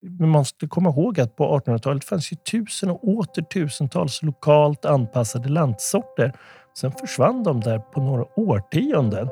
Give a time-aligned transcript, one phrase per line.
[0.00, 5.48] Vi måste komma ihåg att på 1800-talet fanns ju tusen och åter tusentals lokalt anpassade
[5.48, 6.32] lantsorter.
[6.78, 9.28] Sen försvann de där på några årtionden.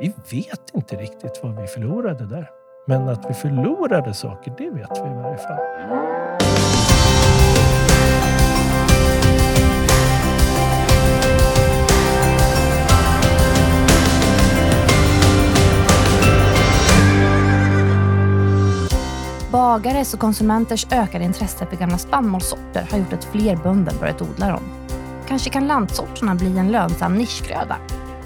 [0.00, 2.50] Vi vet inte riktigt vad vi förlorade där.
[2.86, 6.93] Men att vi förlorade saker, det vet vi i varje fall.
[19.54, 24.48] Bagares och konsumenters ökade intresse för gamla spannmålssorter har gjort att fler bönder börjat odla
[24.48, 24.62] dem.
[25.28, 27.76] Kanske kan lantsorterna bli en lönsam nischgröda.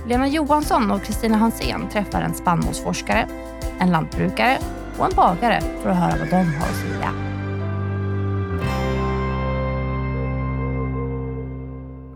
[0.06, 3.28] Lena Johansson och Kristina Hansén träffar en spannmålsforskare,
[3.78, 4.58] en lantbrukare
[4.98, 7.12] och en bagare för att höra vad de har att säga.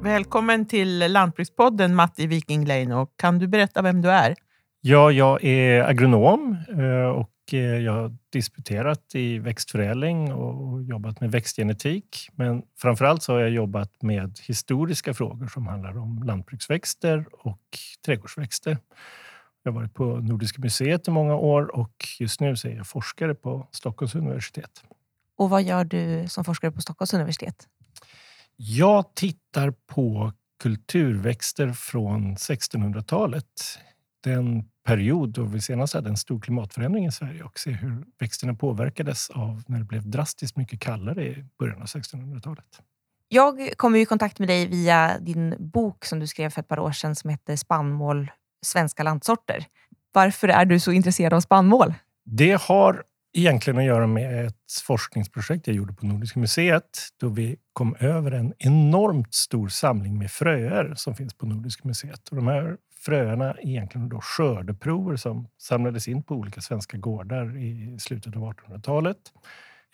[0.02, 3.06] Välkommen till Lantbrukspodden Matti Viking Leino.
[3.16, 4.34] Kan du berätta vem du är?
[4.80, 12.28] Ja, jag är agronom eh, och jag har disputerat i växtförädling och jobbat med växtgenetik.
[12.32, 17.60] Men framför allt så har jag jobbat med historiska frågor som handlar om lantbruksväxter och
[18.06, 18.78] trädgårdsväxter.
[19.62, 22.86] Jag har varit på Nordiska museet i många år och just nu så är jag
[22.86, 24.84] forskare på Stockholms universitet.
[25.36, 27.68] Och vad gör du som forskare på Stockholms universitet?
[28.56, 33.78] Jag tittar på kulturväxter från 1600-talet.
[34.24, 38.54] Den period då vi senast hade en stor klimatförändring i Sverige och se hur växterna
[38.54, 42.64] påverkades av när det blev drastiskt mycket kallare i början av 1600-talet.
[43.28, 46.78] Jag kom i kontakt med dig via din bok som du skrev för ett par
[46.78, 48.30] år sedan som heter Spannmål,
[48.66, 49.66] svenska lantsorter.
[50.12, 51.94] Varför är du så intresserad av spannmål?
[52.24, 54.56] Det har egentligen att göra med ett
[54.86, 60.30] forskningsprojekt jag gjorde på Nordiska museet då vi kom över en enormt stor samling med
[60.30, 62.28] fröer som finns på Nordiska museet.
[62.28, 67.56] Och de här fröerna är egentligen då skördeprover som samlades in på olika svenska gårdar
[67.56, 69.18] i slutet av 1800-talet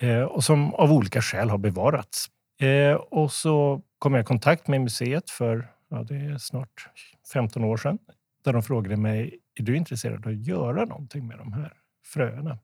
[0.01, 2.27] eh, och som av olika skäl har bevarats.
[2.61, 6.89] Eh, och så kom jag i kontakt med museet för ja, det är snart
[7.33, 7.99] 15 år sedan
[8.45, 11.73] där de frågade mig är du intresserad av att göra någonting med de här
[12.05, 12.59] fröerna.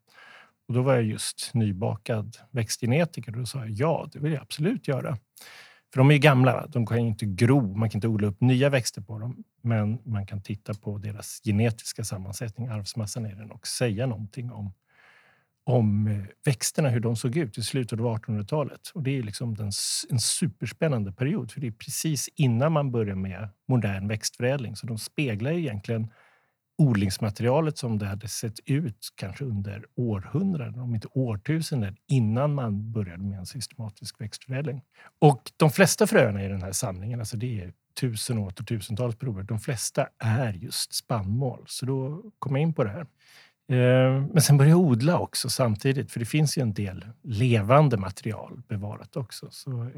[0.69, 4.43] Och då var jag just nybakad växtgenetiker och då sa jag ja, det vill jag
[4.43, 5.19] absolut göra.
[5.95, 9.01] För de är gamla, de kan inte gro, man kan inte odla upp nya växter
[9.01, 9.45] på dem.
[9.63, 14.73] Men man kan titta på deras genetiska sammansättning, arvsmassan i den och säga någonting om,
[15.65, 18.81] om eh, växterna, hur de såg ut i slutet av 1800-talet.
[18.95, 19.71] Och det är liksom den,
[20.11, 24.77] en superspännande period, för det är precis innan man börjar med modern växtförädling.
[24.77, 26.09] Så de speglar egentligen
[26.79, 33.23] odlingsmaterialet som det hade sett ut kanske under århundraden, om inte årtusenden, innan man började
[33.23, 34.83] med en systematisk växtförädling.
[35.19, 39.17] Och de flesta fröerna i den här samlingen, alltså det är tusen och åter tusentals
[39.17, 41.65] prover, de flesta är just spannmål.
[41.67, 43.07] Så då kom jag in på det här.
[43.69, 47.97] Eh, men sen började jag odla också samtidigt, för det finns ju en del levande
[47.97, 49.49] material bevarat också.
[49.51, 49.91] Så eh,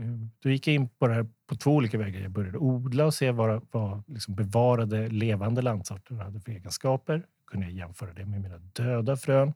[0.43, 2.21] då gick jag in på det här på två olika vägar.
[2.21, 7.27] Jag började odla och se vad, vad liksom bevarade levande landsorter hade för egenskaper.
[7.47, 9.53] Kunde jag jämföra det med mina döda frön.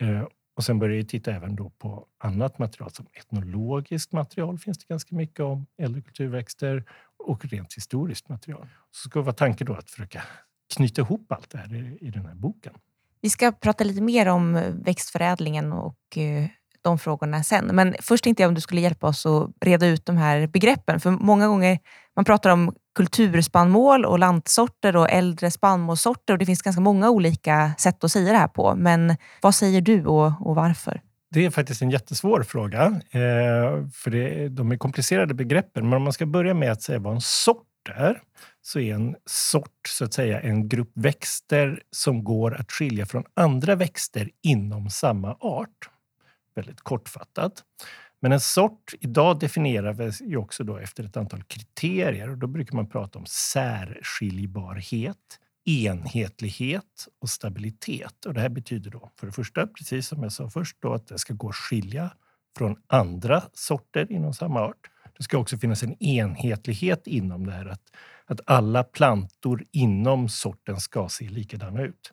[0.00, 0.24] Eh,
[0.56, 4.86] och sen började jag titta även då på annat material som etnologiskt material finns det
[4.88, 6.84] ganska mycket om, äldre kulturväxter
[7.16, 8.68] och rent historiskt material.
[8.90, 10.22] Så ska vara tanken då att försöka
[10.74, 12.74] knyta ihop allt det här i, i den här boken.
[13.24, 16.46] Vi ska prata lite mer om eh, växtförädlingen och eh,
[16.82, 17.66] de frågorna sen.
[17.66, 21.00] Men först tänkte jag om du skulle hjälpa oss att reda ut de här begreppen.
[21.00, 21.78] För många gånger
[22.16, 27.72] man pratar om kulturspannmål och lantsorter och äldre spannmålssorter och det finns ganska många olika
[27.78, 28.74] sätt att säga det här på.
[28.76, 31.00] Men vad säger du och, och varför?
[31.30, 35.88] Det är faktiskt en jättesvår fråga, eh, för det, de är komplicerade begreppen.
[35.88, 38.20] Men om man ska börja med att säga vad en sort är,
[38.66, 43.24] så är en sort så att säga en grupp växter som går att skilja från
[43.34, 45.90] andra växter inom samma art.
[46.54, 47.64] Väldigt kortfattat.
[48.20, 52.76] Men en sort idag definieras ju också då efter ett antal kriterier och då brukar
[52.76, 58.26] man prata om särskiljbarhet, enhetlighet och stabilitet.
[58.26, 61.06] Och det här betyder då för det första, precis som jag sa först, då, att
[61.06, 62.10] det ska gå att skilja
[62.58, 64.90] från andra sorter inom samma art.
[65.16, 67.66] Det ska också finnas en enhetlighet inom det här.
[67.66, 67.82] Att,
[68.26, 72.12] att alla plantor inom sorten ska se likadana ut.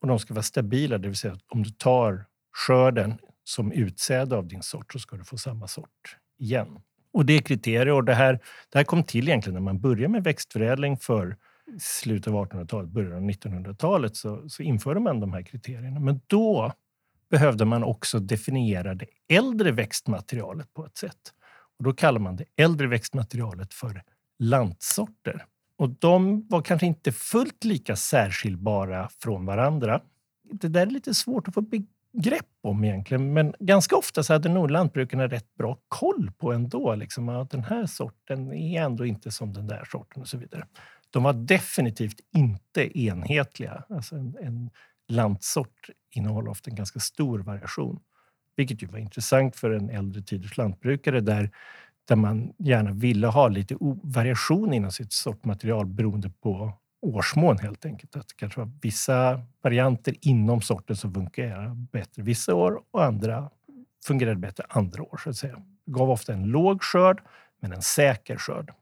[0.00, 4.36] Och de ska vara stabila, det vill säga att om du tar skörden som utsäde
[4.36, 6.78] av din sort så ska du få samma sort igen.
[7.12, 7.92] Och det är kriterier.
[7.92, 8.32] Och det, här,
[8.72, 11.36] det här kom till egentligen när man började med växtförädling för
[11.80, 16.00] slutet av 1800-talet, början av 1900-talet så, så införde man de här kriterierna.
[16.00, 16.72] Men då
[17.30, 21.32] behövde man också definiera det äldre växtmaterialet på ett sätt.
[21.78, 24.02] Och då kallar man det äldre växtmaterialet för
[24.38, 25.44] lantsorter.
[25.76, 30.00] Och de var kanske inte fullt lika särskiljbara från varandra.
[30.52, 31.64] Det där är lite svårt att få
[32.12, 33.32] grepp om egentligen.
[33.32, 36.94] Men ganska ofta så hade nog lantbrukarna rätt bra koll på ändå.
[36.94, 40.66] Liksom, att den här sorten är ändå inte som den där sorten och så vidare.
[41.10, 43.84] De var definitivt inte enhetliga.
[43.88, 44.70] Alltså en, en
[45.08, 48.00] lantsort innehåller ofta en ganska stor variation.
[48.58, 51.50] Vilket ju var intressant för en äldre tiders lantbrukare där,
[52.08, 58.16] där man gärna ville ha lite variation inom sitt sortmaterial beroende på årsmån helt enkelt.
[58.16, 63.50] Att det kanske var vissa varianter inom sorten som fungerar bättre vissa år och andra
[64.06, 65.20] fungerade bättre andra år.
[65.24, 65.62] Så att säga.
[65.84, 67.22] Det gav ofta en låg skörd,
[67.60, 68.72] men en säker skörd.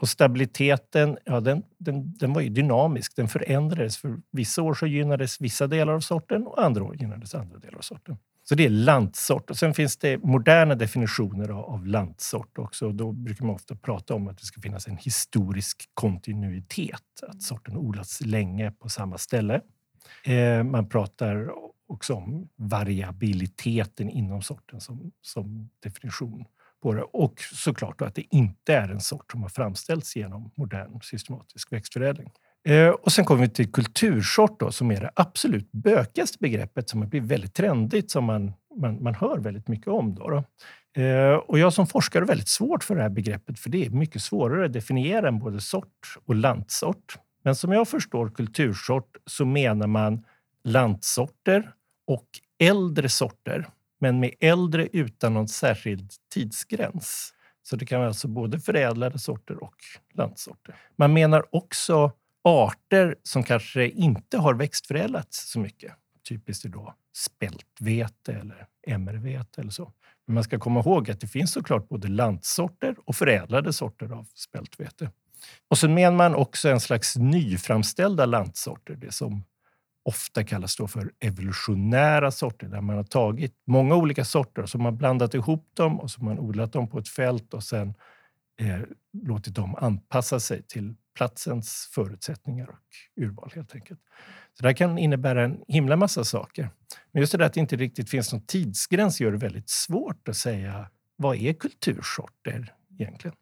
[0.00, 3.16] Och stabiliteten, ja, den, den, den var ju dynamisk.
[3.16, 3.96] Den förändrades.
[3.96, 7.78] För vissa år så gynnades vissa delar av sorten och andra år gynnades andra delar
[7.78, 8.16] av sorten.
[8.44, 9.50] Så det är lantsort.
[9.50, 12.92] Och sen finns det moderna definitioner av lantsort också.
[12.92, 17.22] Då brukar man ofta prata om att det ska finnas en historisk kontinuitet.
[17.28, 19.60] Att sorten odlats länge på samma ställe.
[20.24, 21.50] Eh, man pratar
[21.86, 26.44] också om variabiliteten inom sorten som, som definition
[26.82, 27.02] på det.
[27.02, 32.30] Och såklart att det inte är en sort som har framställts genom modern systematisk växtförädling.
[32.64, 37.00] Eh, och sen kommer vi till kultursort då, som är det absolut bökigaste begreppet som
[37.00, 40.14] har blivit väldigt trendigt, som man, man, man hör väldigt mycket om.
[40.14, 40.44] Då, då.
[41.02, 43.90] Eh, och jag som forskare har väldigt svårt för det här begreppet, för det är
[43.90, 47.18] mycket svårare att definiera än både sort och lantsort.
[47.44, 50.24] Men som jag förstår kultursort så menar man
[50.64, 51.72] lantsorter
[52.06, 52.26] och
[52.58, 53.68] äldre sorter,
[54.00, 57.34] men med äldre utan någon särskild tidsgräns.
[57.62, 59.74] Så det kan vara alltså både förädlade sorter och
[60.14, 60.74] lantsorter.
[60.96, 62.12] Man menar också
[62.44, 65.92] arter som kanske inte har växtförädlats så mycket.
[66.28, 69.92] Typiskt är då spältvete eller emmervete eller så.
[70.26, 74.28] Men man ska komma ihåg att det finns såklart både lantsorter och förädlade sorter av
[74.34, 75.10] spältvete.
[75.68, 79.44] Och så menar man också en slags nyframställda lantsorter, det som
[80.04, 84.78] ofta kallas då för evolutionära sorter, där man har tagit många olika sorter och så
[84.78, 87.64] har man blandat ihop dem och så har man odlat dem på ett fält och
[87.64, 87.94] sen
[88.60, 88.80] eh,
[89.12, 94.00] låtit dem anpassa sig till platsens förutsättningar och urval helt enkelt.
[94.54, 96.70] Så det här kan innebära en himla massa saker.
[97.12, 100.28] Men just det där att det inte riktigt finns någon tidsgräns gör det väldigt svårt
[100.28, 103.36] att säga vad är kultursorter egentligen?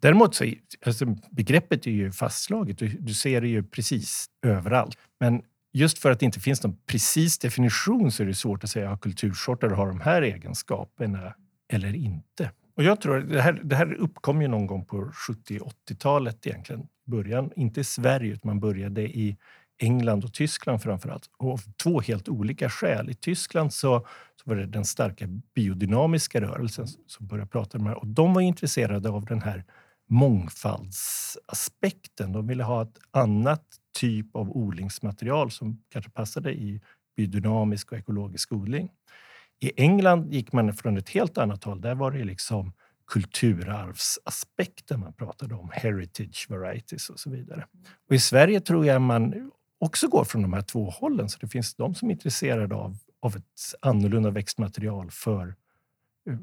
[0.00, 0.54] Däremot så är
[0.86, 2.78] alltså, begreppet är ju fastslaget.
[2.78, 4.98] Du, du ser det ju precis överallt.
[5.20, 5.42] Men
[5.72, 8.90] just för att det inte finns någon precis definition så är det svårt att säga
[8.90, 11.34] att kultursorter har de här egenskaperna
[11.72, 12.50] eller inte.
[12.76, 16.86] Och jag tror det här, det här uppkom ju någon gång på 70-80-talet egentligen.
[17.06, 19.36] Början, inte i Sverige, utan man började i
[19.78, 21.30] England och Tyskland framför allt.
[21.38, 23.10] Och av två helt olika skäl.
[23.10, 24.06] I Tyskland så,
[24.36, 27.98] så var det den starka biodynamiska rörelsen som började prata om det här.
[27.98, 29.64] Och de var intresserade av den här
[30.08, 32.32] mångfaldsaspekten.
[32.32, 33.64] De ville ha ett annat
[33.98, 36.80] typ av odlingsmaterial som kanske passade i
[37.16, 38.88] biodynamisk och ekologisk odling.
[39.60, 41.80] I England gick man från ett helt annat håll.
[41.80, 42.72] Där var det liksom
[43.12, 47.66] kulturarvsaspekten man pratade om, heritage varieties och så vidare.
[48.08, 51.28] Och I Sverige tror jag man också går från de här två hållen.
[51.28, 55.54] Så det finns de som är intresserade av, av ett annorlunda växtmaterial för,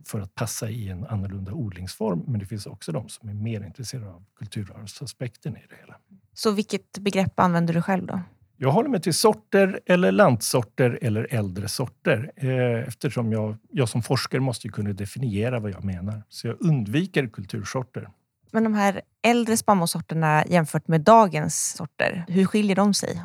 [0.05, 2.23] för att passa i en annorlunda odlingsform.
[2.27, 5.95] Men det finns också de som är mer intresserade av kulturarvsaspekten i det hela.
[6.33, 8.21] Så vilket begrepp använder du själv då?
[8.61, 14.03] Jag håller mig till sorter eller lantsorter eller äldre sorter eh, eftersom jag, jag som
[14.03, 16.23] forskare måste kunna definiera vad jag menar.
[16.29, 18.09] Så jag undviker kultursorter.
[18.51, 23.21] Men de här äldre spannmålssorterna jämfört med dagens sorter, hur skiljer de sig?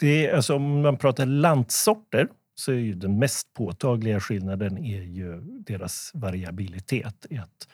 [0.00, 5.02] Det är, alltså, om man pratar lantsorter så är ju den mest påtagliga skillnaden är
[5.02, 7.26] ju deras variabilitet.
[7.40, 7.68] Att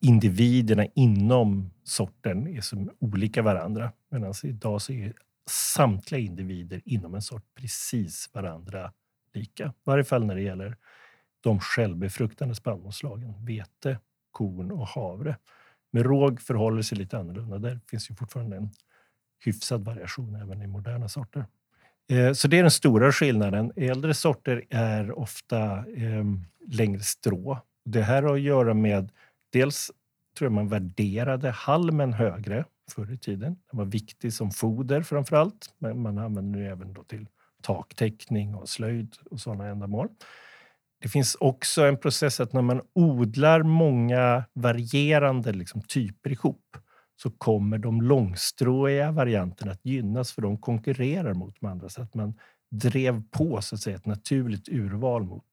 [0.00, 3.92] individerna inom sorten är som olika varandra.
[4.10, 5.12] Medan idag så är
[5.48, 8.92] samtliga individer inom en sort precis varandra
[9.34, 9.64] lika.
[9.66, 10.76] I varje fall när det gäller
[11.40, 13.98] de självbefruktande spannmålsslagen, vete,
[14.30, 15.36] korn och havre.
[15.90, 17.58] Med råg förhåller det sig lite annorlunda.
[17.58, 18.70] Där finns ju fortfarande en
[19.44, 21.46] hyfsad variation även i moderna sorter.
[22.10, 23.72] Eh, så det är den stora skillnaden.
[23.76, 27.58] Äldre sorter är ofta ehm, längre strå.
[27.84, 29.12] Det här har att göra med
[29.52, 29.90] dels
[30.38, 33.56] tror jag man värderade halmen högre förr i tiden.
[33.70, 37.28] Den var viktig som foder framför allt, men man använder den även då till
[37.62, 40.08] taktäckning och slöjd och sådana ändamål.
[41.00, 46.76] Det finns också en process att när man odlar många varierande liksom, typer ihop
[47.22, 51.88] så kommer de långstråiga varianterna att gynnas för de konkurrerar mot de andra.
[51.88, 52.34] Så att man
[52.70, 55.44] drev på så att säga, ett naturligt urval mot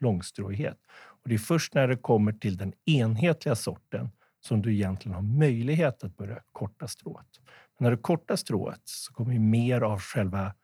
[0.00, 0.78] långstråighet.
[0.92, 4.10] Och det är först när det kommer till den enhetliga sorten
[4.44, 7.40] som du egentligen har möjlighet att börja korta strået.
[7.78, 10.54] Men när du kortar strået så kommer mer av själva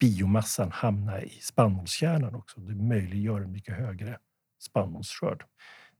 [0.00, 2.60] biomassan hamna i spannmålskärnan också.
[2.60, 4.18] Det möjliggör en mycket högre
[4.62, 5.44] spannmålsskörd.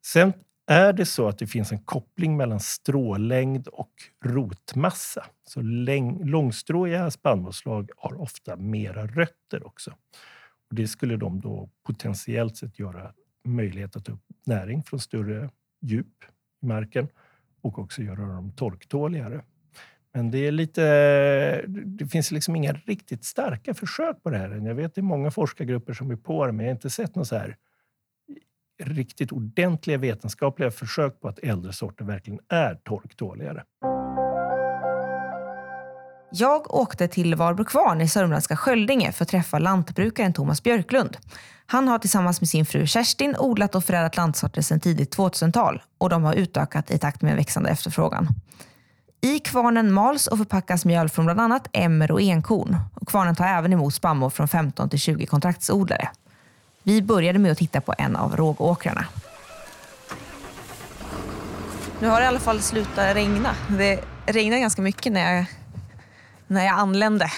[0.06, 0.32] Sen
[0.66, 3.92] är det så att det finns en koppling mellan strålängd och
[4.24, 5.26] rotmassa.
[5.48, 5.60] Så
[6.24, 9.90] långstråiga spannmålsslag har ofta mera rötter också.
[10.70, 13.12] Och det skulle de då potentiellt sett göra
[13.44, 15.50] möjlighet att ta upp näring från större
[15.82, 16.24] djup
[16.62, 17.08] i marken
[17.66, 19.42] och också göra dem torktåligare.
[20.14, 20.82] Men det är lite...
[21.66, 24.66] Det finns liksom inga riktigt starka försök på det här.
[24.66, 26.90] Jag vet att det är många forskargrupper som är på det, men jag har inte
[26.90, 27.56] sett något så här
[28.82, 33.64] riktigt ordentliga vetenskapliga försök på att äldre sorter verkligen är torktåligare.
[36.38, 41.16] Jag åkte till Varbro Kvarn i sörmländska Sköldinge för att träffa lantbrukaren Thomas Björklund.
[41.66, 46.08] Han har tillsammans med sin fru Kerstin odlat och förädlat lantsorter sedan tidigt 2000-tal och
[46.08, 48.28] de har utökat i takt med växande efterfrågan.
[49.20, 52.76] I kvarnen mals och förpackas mjöl från bland annat emmer och enkorn.
[52.94, 56.08] Och kvarnen tar även emot spannmål från 15 till 20 kontraktsodlare.
[56.82, 59.04] Vi började med att titta på en av rågåkrarna.
[62.00, 63.54] Nu har det i alla fall slutat regna.
[63.68, 65.46] Det regnade ganska mycket när jag,
[66.46, 67.30] när jag anlände.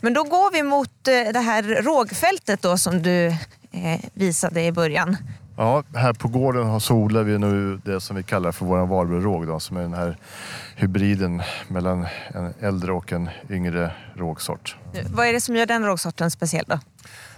[0.00, 3.26] Men då går vi mot eh, det här rågfältet då som du
[3.72, 5.16] eh, visade i början.
[5.56, 9.62] Ja, här på gården så odlar vi nu det som vi kallar för vår Varbergråg
[9.62, 10.16] som är den här
[10.76, 14.76] hybriden mellan en äldre och en yngre rågsort.
[15.10, 16.78] Vad är det som gör den rågsorten speciell då?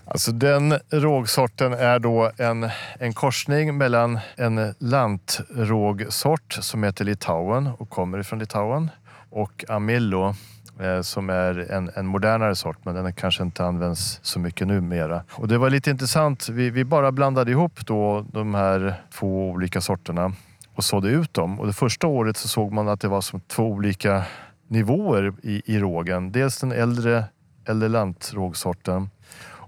[0.04, 7.90] Alltså den rågsorten är då en, en korsning mellan en lantrågsort som heter Litauen och
[7.90, 8.90] kommer ifrån Litauen
[9.30, 10.34] och Amillo
[10.80, 15.22] eh, som är en, en modernare sort men den kanske inte används så mycket numera.
[15.30, 16.48] Och det var lite intressant.
[16.48, 20.32] Vi, vi bara blandade ihop då de här två olika sorterna
[20.74, 21.60] och sådde ut dem.
[21.60, 24.24] Och det första året så såg man att det var som två olika
[24.68, 26.32] nivåer i, i rågen.
[26.32, 27.24] Dels den äldre,
[27.64, 29.10] äldre lantrågsorten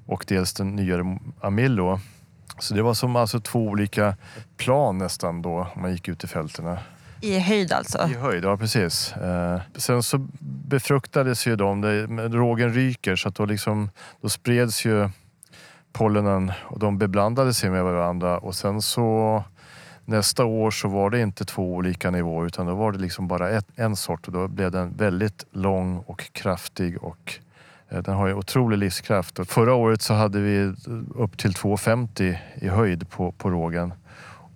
[0.07, 2.00] och dels den nyare Amillo.
[2.59, 4.17] Så det var som alltså två olika
[4.57, 6.79] plan nästan då man gick ut i fälterna.
[7.21, 8.09] I höjd alltså?
[8.09, 9.12] I höjd, ja precis.
[9.12, 14.85] Eh, sen så befruktades ju de, det, rågen ryker så att då, liksom, då spreds
[14.85, 15.11] ju
[15.93, 19.45] pollenen och de beblandade sig med varandra och sen så
[20.05, 23.50] nästa år så var det inte två olika nivåer utan då var det liksom bara
[23.50, 27.41] ett, en sort och då blev den väldigt lång och kraftig och
[27.91, 29.39] Eh, den har ju otrolig livskraft.
[29.39, 30.75] Och förra året så hade vi
[31.15, 33.93] upp till 2,50 i höjd på, på rågen.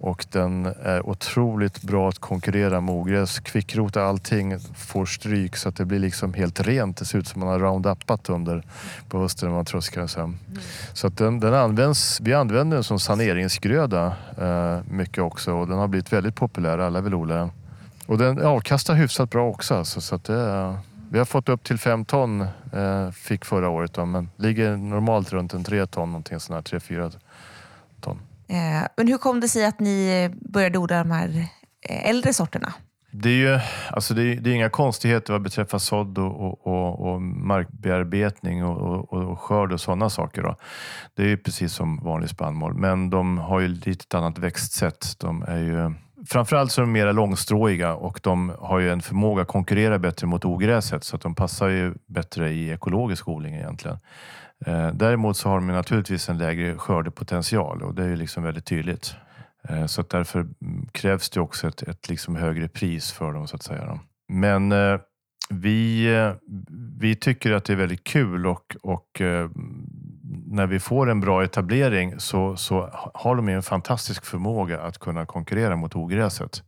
[0.04, 3.38] Och den är otroligt bra att konkurrera med ogräs.
[3.38, 6.96] Kvickrota allting får stryk så att det blir liksom helt rent.
[6.96, 8.62] Det ser ut som man har roundupat under
[9.08, 10.24] på hösten när man tröskar sen.
[10.24, 10.62] Mm.
[10.92, 15.78] Så att den, den används, vi använder den som saneringsgröda eh, mycket också och den
[15.78, 16.78] har blivit väldigt populär.
[16.78, 17.50] Alla vill odla den.
[18.06, 19.74] Och den avkastar hyfsat bra också.
[19.74, 20.74] Alltså, så att det,
[21.10, 22.40] vi har fått upp till fem ton,
[22.72, 26.62] eh, fick förra året, då, men ligger normalt runt en tre ton, någonting sånt här,
[26.62, 27.20] tre, fyra ton.
[27.20, 27.23] Eh,
[28.54, 31.48] Eh, men hur kom det sig att ni började odla de här
[31.88, 32.72] eh, äldre sorterna?
[33.12, 37.12] Det är ju alltså det är, det är inga konstigheter vad beträffar sådd och, och,
[37.12, 40.42] och, markbearbetning och, och, och skörd och sådana saker.
[40.42, 40.56] Då.
[41.14, 45.14] Det är ju precis som vanlig spannmål, men de har ju lite annat växtsätt.
[45.18, 45.94] De är ju
[46.26, 50.26] framförallt så är de mer långstråiga och de har ju en förmåga att konkurrera bättre
[50.26, 53.98] mot ogräset så att de passar ju bättre i ekologisk odling egentligen.
[54.66, 58.64] Eh, däremot så har de naturligtvis en lägre skördepotential och det är ju liksom väldigt
[58.64, 59.16] tydligt.
[59.68, 63.48] Eh, så att därför mm, krävs det också ett, ett liksom högre pris för dem
[63.48, 63.98] så att säga.
[64.28, 64.98] Men eh,
[65.50, 66.32] vi, eh,
[66.98, 69.50] vi tycker att det är väldigt kul och, och eh,
[70.46, 75.26] när vi får en bra etablering så, så har de en fantastisk förmåga att kunna
[75.26, 76.62] konkurrera mot ogräset.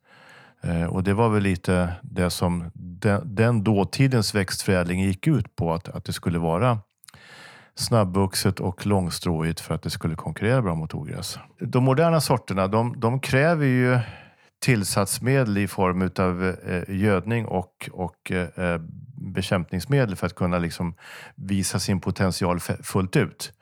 [0.63, 5.73] Eh, och det var väl lite det som den, den dåtidens växtförädling gick ut på,
[5.73, 6.79] att, att det skulle vara
[7.77, 11.39] snabbvuxet och långstråigt för att det skulle konkurrera bra mot ogräs.
[11.61, 13.99] De moderna sorterna de, de kräver ju
[14.59, 18.81] tillsatsmedel i form av eh, gödning och, och eh,
[19.35, 20.95] bekämpningsmedel för att kunna liksom
[21.35, 23.53] visa sin potential fullt ut.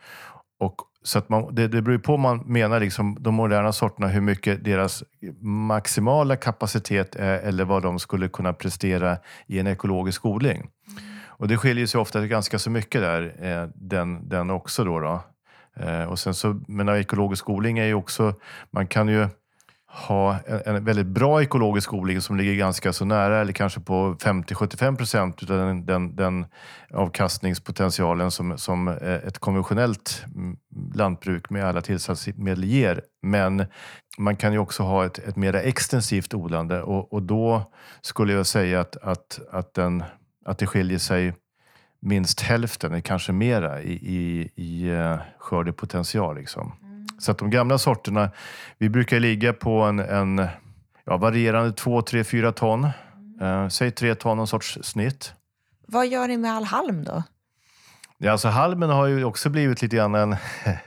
[0.61, 4.09] Och så att man, det, det beror på om man menar liksom de moderna sorterna,
[4.09, 5.04] hur mycket deras
[5.40, 9.16] maximala kapacitet är eller vad de skulle kunna prestera
[9.47, 10.56] i en ekologisk odling.
[10.59, 11.13] Mm.
[11.44, 14.84] Och det skiljer sig ofta ganska så mycket där, eh, den, den också.
[14.84, 15.22] Då, då.
[15.76, 18.34] Eh, och sen så, men ekologisk odling är ju också,
[18.70, 19.28] man kan ju
[19.86, 24.14] ha en, en, väldigt bra ekologisk odling som ligger ganska så nära eller kanske på
[24.14, 26.46] 50-75 procent av den, den, den,
[26.94, 30.56] avkastningspotentialen som, som eh, ett konventionellt mm,
[30.94, 33.02] lantbruk med alla tillsatsmedel ger.
[33.22, 33.64] Men
[34.18, 38.46] man kan ju också ha ett, ett mer extensivt odlande och, och då skulle jag
[38.46, 40.04] säga att, att, att, den,
[40.44, 41.34] att det skiljer sig
[42.00, 46.36] minst hälften, kanske mera, i, i, i uh, skördepotential.
[46.36, 46.72] Liksom.
[47.18, 48.30] Så att de gamla sorterna,
[48.78, 50.46] vi brukar ligga på en, en
[51.04, 52.88] ja, varierande 2, 3, 4 ton.
[53.42, 55.32] Uh, säg 3 ton, någon sorts snitt.
[55.86, 57.22] Vad gör ni med all halm då?
[58.18, 60.37] Ja, alltså halmen har ju också blivit lite grann en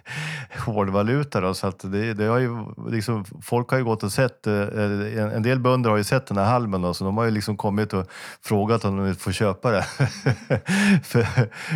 [0.65, 1.41] hårdvaluta.
[1.41, 2.50] Då, så att det, det har ju,
[2.89, 6.27] liksom, folk har ju gått och sett, eh, en, en del bönder har ju sett
[6.27, 8.07] den här halmen då, så de har ju liksom kommit och
[8.41, 9.84] frågat om de vill få köpa det.
[11.03, 11.27] för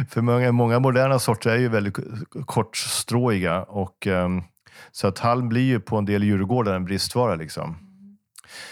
[0.10, 1.98] för många, många moderna sorter är ju väldigt
[2.46, 4.44] kortstråiga och um,
[4.92, 7.36] så att halm blir ju på en del djurgårdar en bristvara.
[7.36, 7.76] Liksom.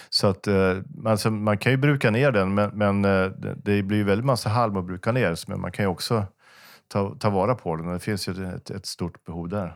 [0.10, 3.32] Så att, eh, alltså, man kan ju bruka ner den, men, men eh,
[3.64, 5.36] det blir ju väldigt massa halm att bruka ner.
[5.48, 6.26] Men man kan ju också
[6.90, 7.94] ta, ta vara på den.
[7.94, 9.76] Det finns ju ett, ett stort behov där.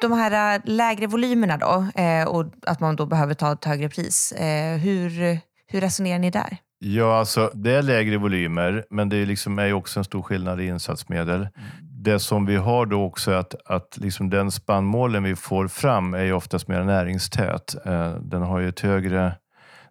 [0.00, 3.88] De här äh, lägre volymerna då eh, och att man då behöver ta ett högre
[3.88, 4.32] pris.
[4.32, 6.58] Eh, hur, hur resonerar ni där?
[6.80, 10.22] Ja, alltså det är lägre volymer, men det är, liksom, är ju också en stor
[10.22, 11.40] skillnad i insatsmedel.
[11.40, 11.50] Mm.
[11.80, 16.14] Det som vi har då också är att, att liksom den spannmålen vi får fram
[16.14, 17.86] är ju oftast mer näringstät.
[17.86, 19.32] Eh, den har ju ett högre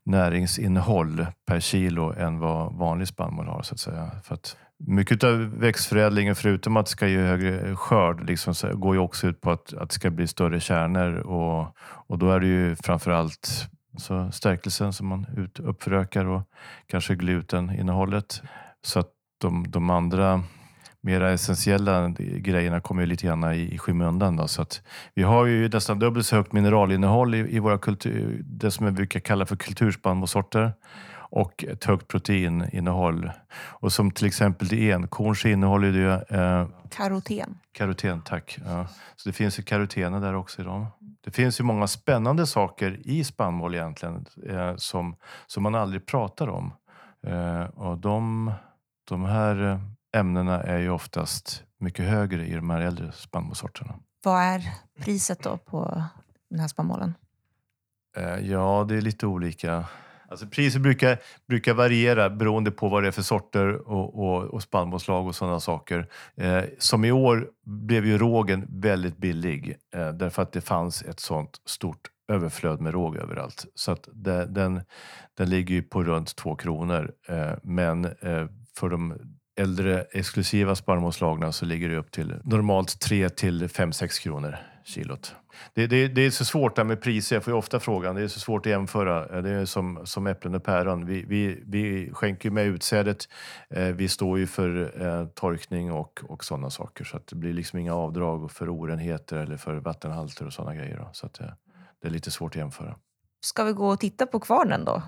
[0.05, 4.11] näringsinnehåll per kilo än vad vanlig spannmål har så att säga.
[4.23, 9.01] För att mycket av växtförädlingen, förutom att det ska ge högre skörd, liksom, går ju
[9.01, 11.13] också ut på att, att det ska bli större kärnor.
[11.15, 16.41] Och, och då är det ju framförallt så stärkelsen som man ut, uppförökar och
[16.87, 18.41] kanske gluteninnehållet.
[18.81, 19.09] Så att
[19.41, 20.43] de, de andra
[21.01, 24.35] mera essentiella grejerna kommer ju lite grann i, i skymundan.
[24.35, 24.47] Då.
[24.47, 24.81] Så att
[25.13, 28.91] vi har ju nästan dubbelt så högt mineralinnehåll i, i våra kultur, det som vi
[28.91, 30.73] brukar kalla för kulturspannmålssorter
[31.29, 33.31] och ett högt proteininnehåll.
[33.55, 36.37] Och som till exempel i enkorn så innehåller det...
[36.37, 37.57] Eh, karoten.
[37.71, 38.59] Karoten, tack.
[38.65, 38.87] Ja.
[39.15, 40.87] Så det finns ju karotener där också i dem.
[41.21, 45.15] Det finns ju många spännande saker i spannmål egentligen eh, som,
[45.47, 46.73] som man aldrig pratar om.
[47.27, 48.51] Eh, och de,
[49.09, 49.81] de här
[50.15, 53.95] ämnena är ju oftast mycket högre i de här äldre spannmålssorterna.
[54.23, 56.03] Vad är priset då på
[56.49, 57.13] den här spannmålen?
[58.17, 59.85] Eh, ja, det är lite olika.
[60.29, 64.63] Alltså priset brukar, brukar variera beroende på vad det är för sorter och, och, och
[64.63, 66.07] spannmålslag och sådana saker.
[66.35, 71.19] Eh, som i år blev ju rågen väldigt billig eh, därför att det fanns ett
[71.19, 73.65] sånt stort överflöd med råg överallt.
[73.75, 74.81] Så att det, den,
[75.37, 77.11] den ligger ju på runt två kronor.
[77.27, 79.13] Eh, men eh, för de
[79.59, 84.57] äldre exklusiva spannmålslagna så ligger det upp till normalt 3 till 5-6 kronor
[84.87, 85.35] kilot.
[85.73, 87.35] Det, det, det, är så svårt där med priser.
[87.35, 88.15] Jag får ju ofta frågan.
[88.15, 89.37] Det är så svårt att jämföra.
[89.37, 91.05] Eh, det är som, som äpplen och päron.
[91.05, 93.29] Vi, vi, vi skänker med utsädet.
[93.69, 97.03] Eh, vi står ju för eh, torkning och, och sådana saker.
[97.03, 100.97] Så att det blir liksom inga avdrag för orenheter eller för vattenhalter och sådana grejer.
[100.97, 101.09] Då.
[101.13, 101.55] Så att det,
[102.01, 102.95] det är lite svårt att jämföra.
[103.41, 105.01] Ska vi gå och titta på kvarnen då?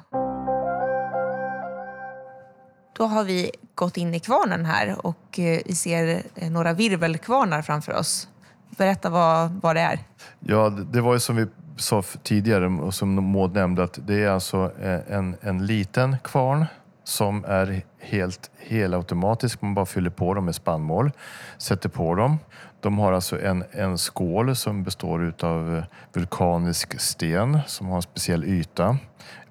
[2.98, 8.28] Då har vi gått in i kvarnen här och vi ser några virvelkvarnar framför oss.
[8.78, 10.00] Berätta vad, vad det är.
[10.40, 14.30] Ja, det var ju som vi sa tidigare och som Maud nämnde att det är
[14.30, 16.66] alltså eh, en, en liten kvarn
[17.04, 19.62] som är helt helautomatisk.
[19.62, 21.12] Man bara fyller på dem med spannmål,
[21.58, 22.38] sätter på dem.
[22.82, 28.02] De har alltså en, en skål som består av eh, vulkanisk sten som har en
[28.02, 28.98] speciell yta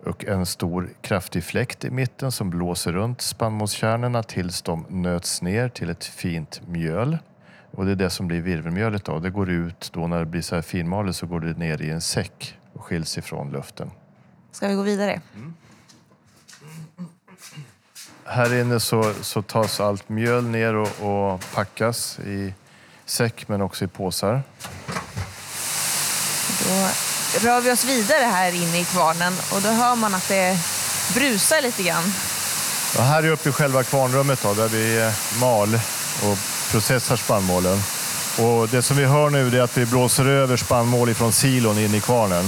[0.04, 5.68] och en stor kraftig fläkt i mitten som blåser runt spannmålskärnorna tills de nöts ner
[5.68, 7.18] till ett fint mjöl.
[7.70, 9.04] Och det är det som blir virvelmjölet.
[9.04, 9.18] Då.
[9.18, 11.90] Det går ut då när det blir så här finmalet så går det ner i
[11.90, 13.90] en säck och skiljs ifrån luften.
[14.52, 15.20] Ska vi gå vidare?
[15.35, 15.54] Mm.
[18.24, 22.54] Här inne så, så tas allt mjöl ner och, och packas i
[23.04, 24.42] säck men också i påsar.
[26.64, 26.88] Då
[27.48, 30.59] rör vi oss vidare här inne i kvarnen och då hör man att det
[31.14, 32.04] brusar lite grann.
[32.96, 35.74] Ja, här är uppe i själva kvarnrummet då, där vi eh, mal
[36.22, 36.38] och
[36.70, 37.78] processar spannmålen.
[38.38, 41.94] Och det som vi hör nu är att vi blåser över spannmål från silon in
[41.94, 42.44] i kvarnen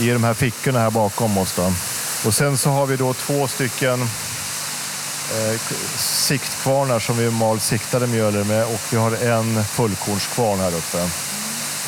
[0.00, 1.54] i de här fickorna här bakom oss.
[1.56, 1.72] Då.
[2.26, 5.60] Och sen så har vi då två stycken eh,
[5.96, 10.98] siktkvarnar som vi mal siktade mjöler med och vi har en fullkornskvarn här uppe.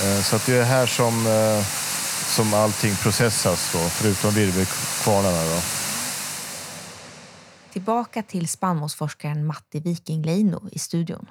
[0.04, 1.66] Eh, så att det är här som eh,
[2.26, 5.44] som allting processas då, förutom virvelkvarnarna.
[5.44, 5.85] Då.
[7.76, 11.26] Tillbaka till spannmålsforskaren Matti Wikingleino i studion.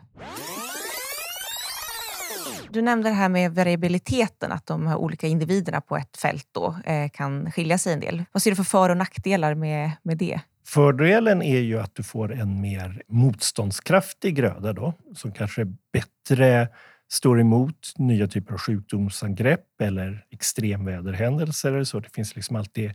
[2.70, 6.76] Du nämnde det här med variabiliteten, att de här olika individerna på ett fält då,
[6.86, 8.24] eh, kan skilja sig en del.
[8.32, 10.40] Vad ser du för för och nackdelar med, med det?
[10.68, 16.68] Fördelen är ju att du får en mer motståndskraftig gröda då, som kanske är bättre
[17.12, 21.74] står emot nya typer av sjukdomsangrepp eller extremväderhändelser.
[21.74, 22.00] Eller så.
[22.00, 22.92] Det finns liksom alltid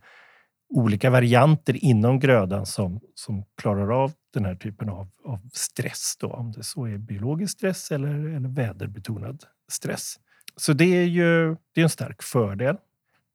[0.70, 6.16] olika varianter inom grödan som, som klarar av den här typen av, av stress.
[6.20, 10.14] Då, om det så är biologisk stress eller, eller väderbetonad stress.
[10.56, 12.76] Så det är ju det är en stark fördel.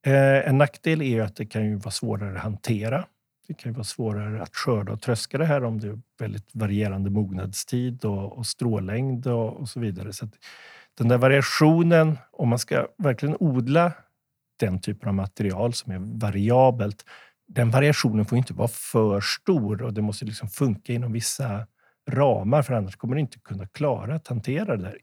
[0.06, 3.06] Eh, en nackdel är att det kan ju vara svårare att hantera.
[3.48, 7.10] Det kan vara svårare att skörda och tröska det här om det är väldigt varierande
[7.10, 10.14] mognadstid och, och strålängd och, och, så vidare.
[10.14, 10.28] Så
[10.98, 13.92] den där variationen, om man ska verkligen odla
[14.60, 17.06] den typen av material som är variabelt,
[17.48, 21.68] den variationen får inte vara för stor och det måste liksom funka inom vissa
[22.10, 24.96] ramar för annars kommer du inte kunna klara att hantera det där.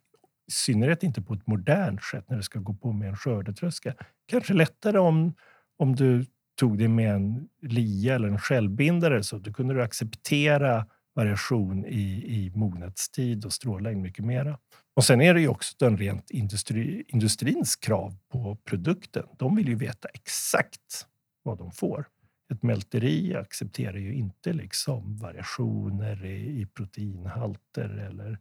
[0.49, 3.95] I synnerhet inte på ett modernt sätt när det ska gå på med en skördetröska.
[4.27, 5.35] Kanske lättare om,
[5.79, 6.25] om du
[6.59, 12.25] tog det med en lia eller en självbindare så då kunde du acceptera variation i,
[12.27, 14.59] i mognadstid och strållängd mycket mera.
[14.97, 19.27] Och sen är det ju också den rent industri, industrins krav på produkten.
[19.39, 21.07] De vill ju veta exakt
[21.43, 22.07] vad de får.
[22.53, 28.39] Ett mälteri accepterar ju inte liksom variationer i, i proteinhalter eller,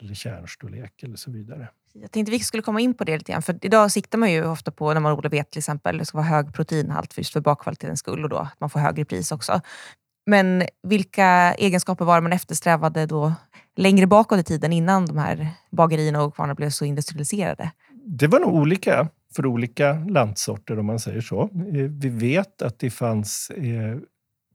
[0.00, 1.68] eller kärnstorlek eller så vidare.
[1.92, 3.42] Jag tänkte vi skulle komma in på det lite grann.
[3.42, 6.18] För idag siktar man ju ofta på, när man odlar vete till exempel, det ska
[6.18, 9.60] vara hög proteinhalt just för bakkvalitetens skull och då att man får högre pris också.
[10.26, 13.32] Men vilka egenskaper var det man eftersträvade då
[13.76, 17.70] längre bakåt i tiden innan de här bagerierna och kvarnarna blev så industrialiserade?
[18.06, 21.42] Det var nog olika för olika lantsorter om man säger så.
[21.42, 23.98] Eh, vi vet att det fanns eh,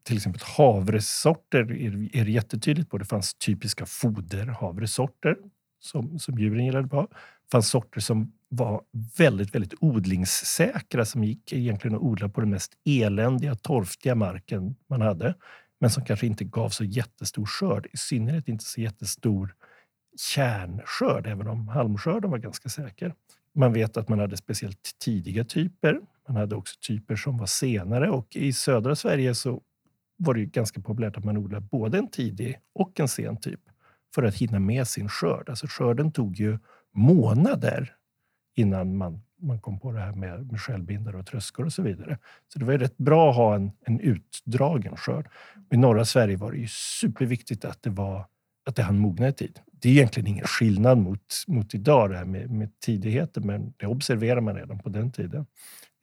[0.03, 2.97] till exempel havresorter är, är det jättetydligt på.
[2.97, 5.37] Det fanns typiska foderhavresorter
[5.79, 7.01] som, som djuren gillade på.
[7.01, 8.81] Det fanns sorter som var
[9.17, 15.01] väldigt, väldigt odlingssäkra som gick egentligen att odla på den mest eländiga, torftiga marken man
[15.01, 15.35] hade.
[15.79, 19.55] Men som kanske inte gav så jättestor skörd, i synnerhet inte så jättestor
[20.17, 23.13] kärnskörd, även om halmskörden var ganska säker.
[23.55, 26.01] Man vet att man hade speciellt tidiga typer.
[26.27, 29.61] Man hade också typer som var senare och i södra Sverige så
[30.17, 33.59] var det ganska populärt att man odlade både en tidig och en sen typ
[34.15, 35.49] för att hinna med sin skörd.
[35.49, 36.59] Alltså skörden tog ju
[36.93, 37.95] månader
[38.59, 42.17] innan man, man kom på det här med, med självbindare och tröskor och så vidare.
[42.53, 45.29] Så det var ju rätt bra att ha en, en utdragen skörd.
[45.71, 48.25] I norra Sverige var det ju superviktigt att det var
[48.65, 49.59] att det hann mogna i tid.
[49.71, 53.87] Det är egentligen ingen skillnad mot, mot idag det här med, med tidigheter, men det
[53.87, 55.45] observerar man redan på den tiden.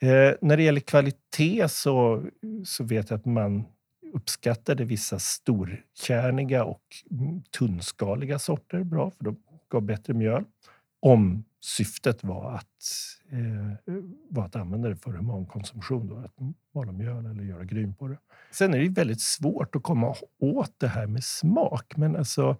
[0.03, 2.25] Eh, när det gäller kvalitet så,
[2.65, 3.65] så vet jag att man
[4.13, 9.37] uppskattade vissa storkärniga och mm, tunnskaliga sorter bra, för de
[9.71, 10.45] gav bättre mjöl.
[11.01, 12.83] Om syftet var att,
[13.31, 13.95] eh,
[14.29, 16.35] var att använda det för humankonsumtion, då, att
[16.75, 18.19] mala mjöl eller göra gryn på det.
[18.51, 22.57] Sen är det väldigt svårt att komma åt det här med smak, men alltså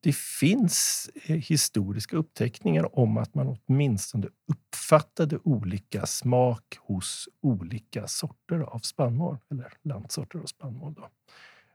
[0.00, 8.60] det finns eh, historiska uppteckningar om att man åtminstone uppfattade olika smak hos olika sorter
[8.60, 10.94] av spannmål, eller landsorter av spannmål.
[10.94, 11.08] Då.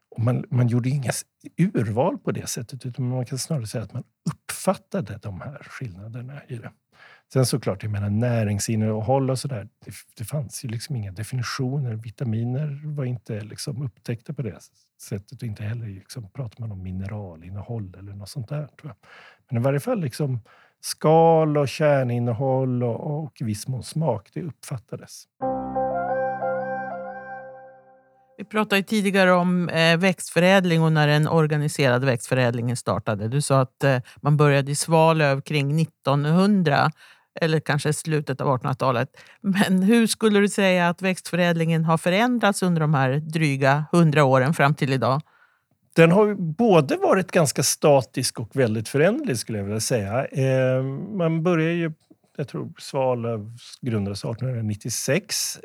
[0.09, 1.11] Och man, man gjorde inga
[1.57, 4.03] urval på det sättet, utan man kan snarare säga att man
[4.69, 6.71] uppfattade de här skillnaderna i det.
[7.33, 9.67] Sen såklart, jag menar näringsinnehåll och sådär.
[9.85, 11.95] Det, det fanns ju liksom inga definitioner.
[11.95, 14.59] Vitaminer var inte liksom upptäckta på det
[15.01, 18.67] sättet och inte heller liksom pratar man om mineralinnehåll eller något sånt där.
[18.67, 18.95] Tror jag.
[19.49, 20.39] Men i varje fall liksom
[20.81, 25.27] skal och kärninnehåll och, och viss mån smak, det uppfattades
[28.49, 33.27] pratade tidigare om eh, växtförädling och när den organiserade växtförädlingen startade.
[33.27, 36.91] Du sa att eh, man började i Svalöv kring 1900
[37.41, 39.09] eller kanske slutet av 1800-talet.
[39.41, 44.53] Men hur skulle du säga att växtförädlingen har förändrats under de här dryga hundra åren
[44.53, 45.21] fram till idag?
[45.95, 50.25] Den har både varit ganska statisk och väldigt föränderlig skulle jag vilja säga.
[50.25, 50.83] Eh,
[51.17, 51.91] man börjar ju,
[52.37, 55.59] jag tror Svalöv grundades 1896.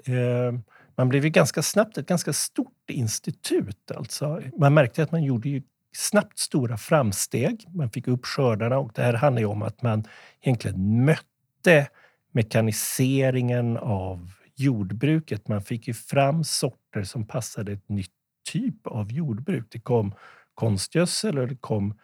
[0.96, 3.90] Man blev ju ganska snabbt ett ganska stort institut.
[3.90, 4.42] Alltså.
[4.58, 5.62] Man märkte att man gjorde ju
[5.96, 7.66] snabbt stora framsteg.
[7.74, 10.04] Man fick upp skördarna och det här handlar ju om att man
[10.40, 11.88] egentligen mötte
[12.32, 15.48] mekaniseringen av jordbruket.
[15.48, 18.10] Man fick ju fram sorter som passade ett nytt
[18.52, 19.66] typ av jordbruk.
[19.70, 20.14] Det kom
[20.54, 21.94] konstgödsel och det kom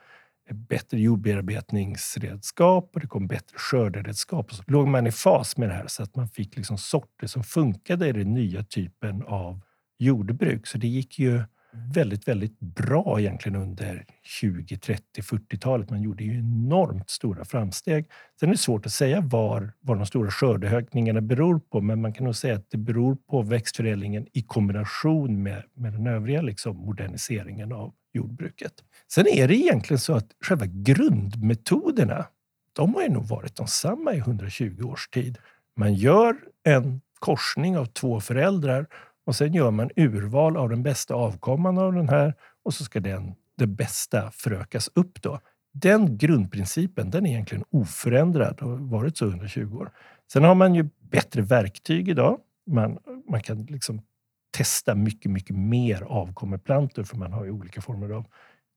[0.50, 4.54] bättre jordbearbetningsredskap och det kom bättre skörderedskap.
[4.54, 7.44] Så låg man i fas med det här så att man fick liksom sorter som
[7.44, 9.60] funkade i den nya typen av
[10.00, 10.66] jordbruk.
[10.66, 15.90] Så det gick ju väldigt, väldigt bra egentligen under 20, 30, 40-talet.
[15.90, 18.06] Man gjorde ju enormt stora framsteg.
[18.40, 22.12] Sen är det svårt att säga var, var de stora skördehöjningarna beror på, men man
[22.12, 26.76] kan nog säga att det beror på växtförädlingen i kombination med, med den övriga liksom
[26.76, 28.72] moderniseringen av jordbruket.
[29.12, 32.26] Sen är det egentligen så att själva grundmetoderna,
[32.72, 35.38] de har ju nog varit de samma i 120 års tid.
[35.76, 38.86] Man gör en korsning av två föräldrar
[39.26, 43.00] och sen gör man urval av den bästa avkomman av den här och så ska
[43.00, 45.22] den, det bästa förökas upp.
[45.22, 45.40] Då.
[45.72, 49.92] Den grundprincipen den är egentligen oförändrad och har varit så under 20 år.
[50.32, 52.38] Sen har man ju bättre verktyg idag.
[52.66, 54.02] Man, man kan liksom
[54.50, 58.26] testa mycket, mycket mer avkommeplantor för man har ju olika former av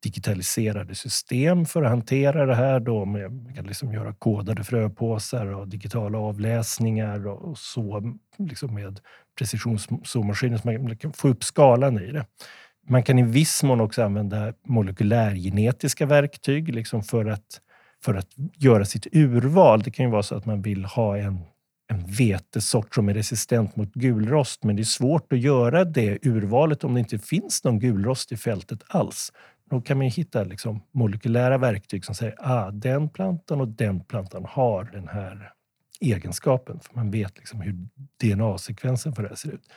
[0.03, 2.79] digitaliserade system för att hantera det här.
[2.79, 3.05] Då.
[3.05, 8.99] Man kan liksom göra kodade fröpåsar och digitala avläsningar och så liksom med
[9.37, 12.25] precisionszoommaskiner så man kan få upp skalan i det.
[12.87, 17.61] Man kan i viss mån också använda molekylärgenetiska verktyg liksom för, att,
[18.03, 19.81] för att göra sitt urval.
[19.81, 21.39] Det kan ju vara så att man vill ha en
[21.93, 24.63] en vetesort som är resistent mot gulrost.
[24.63, 28.37] Men det är svårt att göra det urvalet om det inte finns någon gulrost i
[28.37, 29.31] fältet alls.
[29.73, 34.03] Då kan man hitta liksom molekylära verktyg som säger att ah, den plantan och den
[34.03, 35.53] plantan har den här
[36.01, 36.79] egenskapen.
[36.79, 37.87] För man vet liksom hur
[38.21, 39.69] DNA-sekvensen för det här ser ut.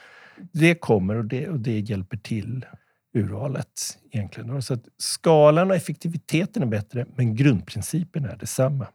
[0.51, 2.65] Det kommer och det, och det hjälper till
[3.13, 4.61] urvalet egentligen.
[4.61, 8.87] Så att skalan och effektiviteten är bättre, men grundprincipen är detsamma.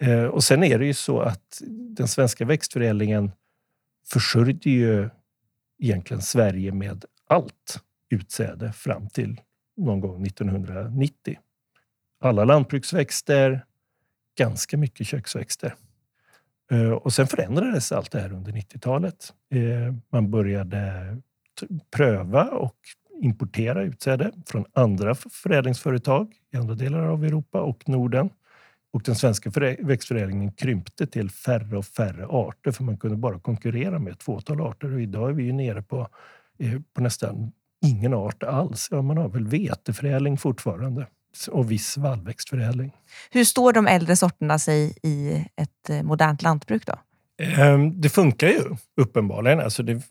[0.00, 1.62] Eh, och sen är det ju så att
[1.96, 3.32] den svenska växtförädlingen
[4.12, 5.08] försörjde ju
[5.82, 9.40] egentligen Sverige med allt utsäde fram till
[9.76, 11.38] någon gång 1990.
[12.20, 13.64] Alla lantbruksväxter,
[14.38, 15.74] ganska mycket köksväxter.
[16.70, 19.32] Eh, och sen förändrades allt det här under 90-talet.
[19.50, 21.16] Eh, man började
[21.96, 22.76] pröva och
[23.20, 28.30] importera utsäde från andra förädlingsföretag i andra delar av Europa och Norden.
[28.92, 33.98] Och den svenska växtförädlingen krympte till färre och färre arter för man kunde bara konkurrera
[33.98, 34.94] med ett fåtal arter.
[34.94, 36.08] Och idag är vi ju nere på,
[36.58, 38.88] eh, på nästan ingen art alls.
[38.90, 41.06] Ja, man har väl veteförädling fortfarande
[41.50, 42.92] och viss vallväxtförädling.
[43.30, 46.94] Hur står de äldre sorterna sig i ett eh, modernt lantbruk då?
[47.42, 48.60] Ehm, det funkar ju
[49.00, 49.60] uppenbarligen.
[49.60, 50.02] Alltså det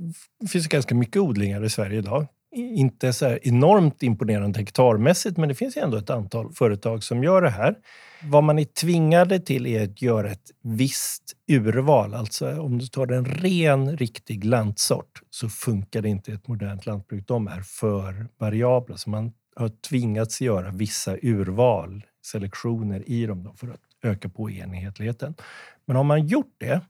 [0.52, 5.78] finns ganska mycket odlingar i Sverige idag inte så enormt imponerande hektarmässigt, men det finns
[5.78, 7.76] ändå ett antal företag som gör det här.
[8.24, 12.14] Vad man är tvingade till är att göra ett visst urval.
[12.14, 16.86] Alltså om du tar en ren, riktig lantsort så funkar det inte i ett modernt
[16.86, 17.28] lantbruk.
[17.28, 23.68] De är för variabla, så man har tvingats göra vissa urval, selektioner i dem för
[23.68, 25.36] att öka på enhetligheten.
[25.86, 26.82] Men har man gjort det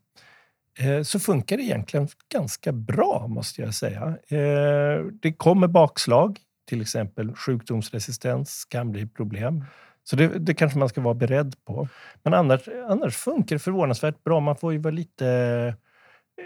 [1.03, 4.17] så funkar det egentligen ganska bra, måste jag säga.
[4.27, 9.65] Eh, det kommer bakslag, till exempel sjukdomsresistens kan bli problem.
[10.03, 11.87] Så det, det kanske man ska vara beredd på.
[12.23, 14.39] Men annars, annars funkar det förvånansvärt bra.
[14.39, 15.73] Man får ju vara lite eh,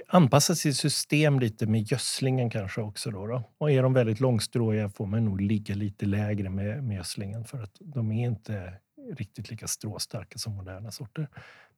[0.08, 3.12] anpassa sitt system lite med gödslingen kanske också.
[3.12, 3.44] Då, då.
[3.58, 7.64] Och är de väldigt långstråiga får man nog ligga lite lägre med, med gödslingen för
[7.64, 8.74] att de är inte
[9.14, 11.28] riktigt lika stråstarka som moderna sorter.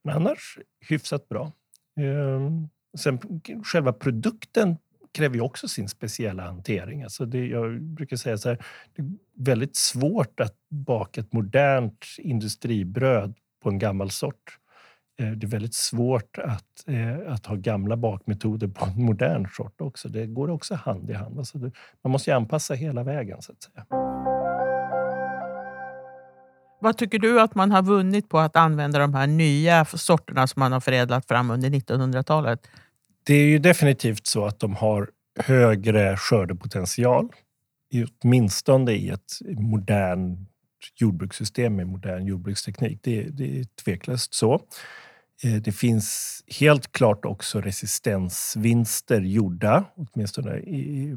[0.04, 1.52] Men annars hyfsat bra.
[1.98, 3.20] Ehm, sen
[3.64, 4.78] själva produkten
[5.14, 7.04] kräver ju också sin speciella hantering.
[7.04, 12.06] Alltså det, jag brukar säga så här, det är väldigt svårt att baka ett modernt
[12.18, 13.34] industribröd
[13.64, 14.58] på en gammal sort.
[15.20, 19.82] Ehm, det är väldigt svårt att, eh, att ha gamla bakmetoder på en modern sort
[19.82, 20.10] också.
[20.10, 21.40] Det går också hand i hand.
[21.40, 24.07] Alltså det, man måste anpassa hela vägen så att säga.
[26.80, 30.60] Vad tycker du att man har vunnit på att använda de här nya sorterna som
[30.60, 32.68] man har förädlat fram under 1900-talet?
[33.24, 35.10] Det är ju definitivt så att de har
[35.40, 37.30] högre skördepotential.
[38.24, 40.50] Åtminstone i ett modernt
[40.96, 43.00] jordbrukssystem med modern jordbruksteknik.
[43.04, 44.62] Det, det är tveklöst så.
[45.44, 49.86] Eh, det finns helt klart också resistensvinster gjorda.
[49.96, 50.52] Åtminstone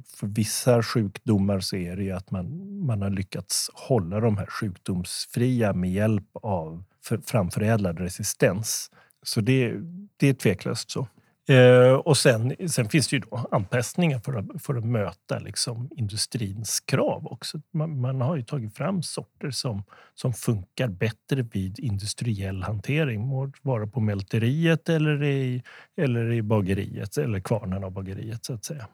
[0.07, 4.47] för vissa sjukdomar så är det ju att man, man har lyckats hålla de här
[4.47, 6.85] sjukdomsfria med hjälp av
[7.27, 8.91] framförädlad resistens.
[9.23, 9.75] Så det,
[10.17, 11.09] det är tveklöst så.
[11.51, 15.89] Eh, och sen, sen finns det ju då anpassningar för att, för att möta liksom
[15.97, 17.61] industrins krav också.
[17.73, 19.83] Man, man, har ju tagit fram sorter som,
[20.15, 23.27] som funkar bättre vid industriell hantering.
[23.27, 25.63] Må vara på mälteriet eller i,
[25.97, 28.87] eller i bageriet eller kvarnen av bageriet så att säga.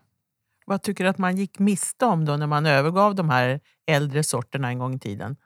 [0.66, 4.22] Vad tycker du att man gick miste om då när man övergav de här äldre
[4.22, 5.36] sorterna en gång i tiden?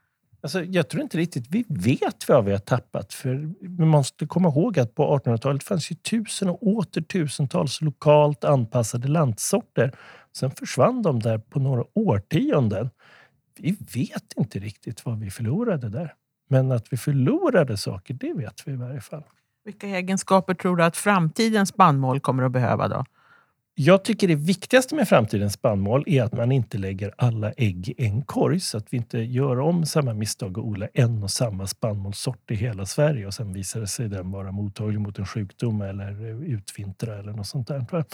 [0.43, 3.13] Alltså, jag tror inte riktigt vi vet vad vi har tappat.
[3.13, 8.45] För man måste komma ihåg att på 1800-talet fanns ju tusen och åter tusentals lokalt
[8.45, 9.93] anpassade lantsorter.
[10.33, 12.91] Sen försvann de där på några årtionden.
[13.59, 16.15] Vi vet inte riktigt vad vi förlorade där.
[16.49, 19.23] Men att vi förlorade saker, det vet vi i varje fall.
[19.65, 23.05] Vilka egenskaper tror du att framtidens spannmål kommer att behöva då?
[23.75, 28.07] Jag tycker det viktigaste med framtidens spannmål är att man inte lägger alla ägg i
[28.07, 31.67] en korg så att vi inte gör om samma misstag och odlar en och samma
[31.67, 35.83] spannmålssort i hela Sverige och sen visar det sig den vara mottaglig mot en sjukdom
[35.83, 38.05] eller utvintra eller något sånt där.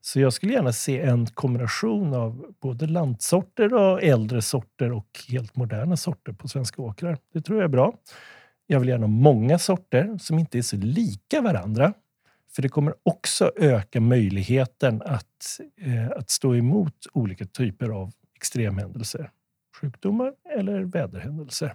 [0.00, 5.56] Så jag skulle gärna se en kombination av både lantsorter och äldre sorter och helt
[5.56, 7.18] moderna sorter på svenska åkrar.
[7.34, 7.94] Det tror jag är bra.
[8.66, 11.92] Jag vill gärna ha många sorter som inte är så lika varandra.
[12.54, 19.30] För det kommer också öka möjligheten att, eh, att stå emot olika typer av extremhändelser.
[19.80, 21.74] Sjukdomar eller väderhändelser.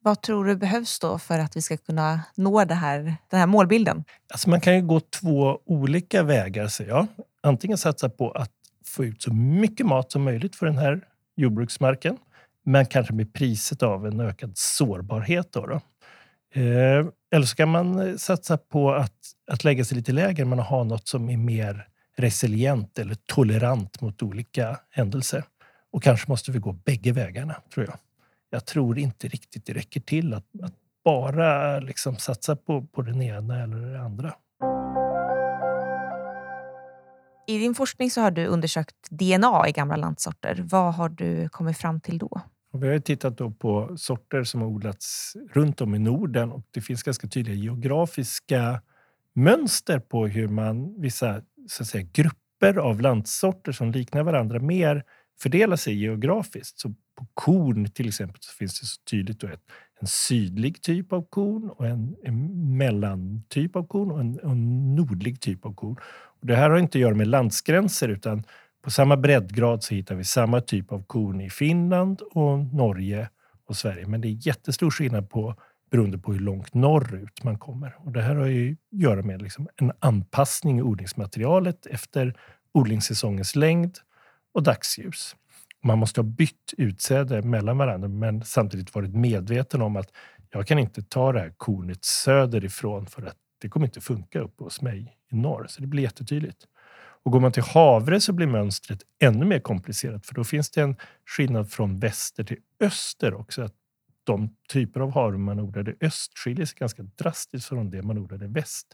[0.00, 3.46] Vad tror du behövs då för att vi ska kunna nå det här, den här
[3.46, 4.04] målbilden?
[4.32, 7.06] Alltså man kan ju gå två olika vägar, säger jag.
[7.42, 8.52] Antingen satsa på att
[8.84, 11.00] få ut så mycket mat som möjligt för den här
[11.36, 12.16] jordbruksmarken,
[12.64, 15.52] men kanske med priset av en ökad sårbarhet.
[15.52, 15.80] Då, då.
[16.54, 19.16] Eh, eller så kan man eh, satsa på att,
[19.50, 24.22] att lägga sig lite lägre men ha något som är mer resilient eller tolerant mot
[24.22, 25.44] olika händelser.
[25.92, 27.96] Och kanske måste vi gå bägge vägarna, tror jag.
[28.50, 33.22] Jag tror inte riktigt det räcker till att, att bara liksom satsa på, på den
[33.22, 34.34] ena eller det andra.
[37.46, 40.64] I din forskning så har du undersökt DNA i gamla lantsorter.
[40.70, 42.40] Vad har du kommit fram till då?
[42.78, 46.62] Och vi har tittat då på sorter som har odlats runt om i Norden och
[46.70, 48.82] det finns ganska tydliga geografiska
[49.34, 55.04] mönster på hur man vissa så att säga, grupper av lantsorter som liknar varandra mer
[55.40, 56.78] fördelar sig geografiskt.
[56.78, 59.62] Så på korn till exempel så finns det så tydligt då ett,
[60.00, 65.40] en sydlig typ av korn och en, en mellantyp av korn och en, en nordlig
[65.40, 65.96] typ av korn.
[66.40, 68.44] Och det här har inte att göra med landsgränser utan
[68.88, 73.28] på samma breddgrad så hittar vi samma typ av korn i Finland och Norge
[73.66, 74.06] och Sverige.
[74.06, 75.54] Men det är jättestor skillnad på
[75.90, 77.96] beroende på hur långt norrut man kommer.
[77.98, 82.34] Och det här har ju att göra med liksom en anpassning i odlingsmaterialet efter
[82.72, 83.98] odlingssäsongens längd
[84.54, 85.36] och dagsljus.
[85.84, 90.12] Man måste ha bytt utsäde mellan varandra men samtidigt varit medveten om att
[90.50, 94.64] jag kan inte ta det här kornet söderifrån för att det kommer inte funka uppe
[94.64, 95.66] hos mig i norr.
[95.68, 96.66] Så det blir jättetydligt.
[97.22, 100.80] Och går man till havre så blir mönstret ännu mer komplicerat för då finns det
[100.80, 103.62] en skillnad från väster till öster också.
[103.62, 103.74] Att
[104.24, 108.46] de typer av havre man odlade öst skiljer sig ganska drastiskt från det man odlade
[108.46, 108.86] väst.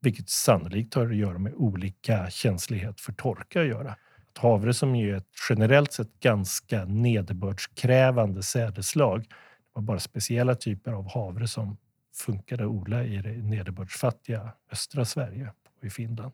[0.00, 3.96] Vilket sannolikt har att göra med olika känslighet för torka att göra.
[4.30, 9.20] Att havre som är ett generellt sett ganska nederbördskrävande sädeslag.
[9.20, 9.36] Det
[9.72, 11.76] var bara speciella typer av havre som
[12.14, 16.32] funkade att odla i det nederbördsfattiga östra Sverige och i Finland.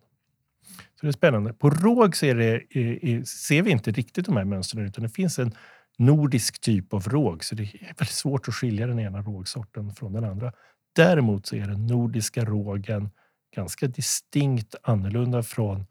[0.68, 1.52] Så det är spännande.
[1.52, 5.10] På råg ser, det, eh, eh, ser vi inte riktigt de här mönstren utan det
[5.10, 5.54] finns en
[5.98, 10.12] nordisk typ av råg så det är väldigt svårt att skilja den ena rågsorten från
[10.12, 10.52] den andra.
[10.96, 13.10] Däremot så är den nordiska rågen
[13.56, 15.86] ganska distinkt annorlunda från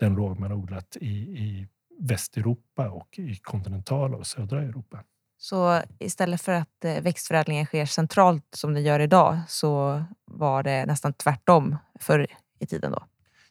[0.00, 5.04] den råg man har odlat i, i Västeuropa och i kontinentala och södra Europa.
[5.38, 10.86] Så istället för att eh, växtförädlingen sker centralt som den gör idag så var det
[10.86, 12.26] nästan tvärtom förr
[12.58, 13.06] i tiden då?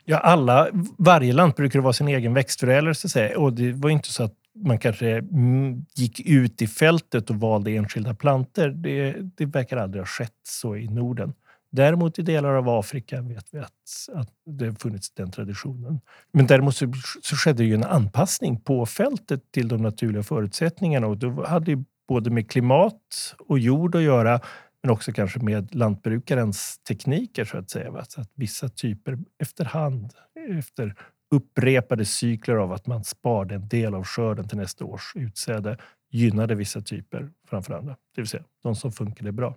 [0.05, 3.39] Ja, alla, varje lantbrukare var sin egen växtförädlare så att säga.
[3.39, 7.71] Och det var inte så att man kanske mm, gick ut i fältet och valde
[7.71, 8.69] enskilda planter.
[8.69, 11.33] Det, det verkar aldrig ha skett så i Norden.
[11.71, 13.71] Däremot i delar av Afrika vet vi att,
[14.13, 15.99] att det har funnits den traditionen.
[16.31, 21.17] Men däremot så, så skedde ju en anpassning på fältet till de naturliga förutsättningarna och
[21.17, 24.39] då hade både med klimat och jord att göra
[24.85, 28.05] men också kanske med lantbrukarens tekniker så att säga.
[28.07, 30.13] Så att vissa typer efterhand,
[30.59, 30.95] efter
[31.31, 35.77] upprepade cykler av att man sparade en del av skörden till nästa års utsäde
[36.11, 37.95] gynnade vissa typer framför andra.
[38.15, 39.55] Det vill säga de som funkade bra.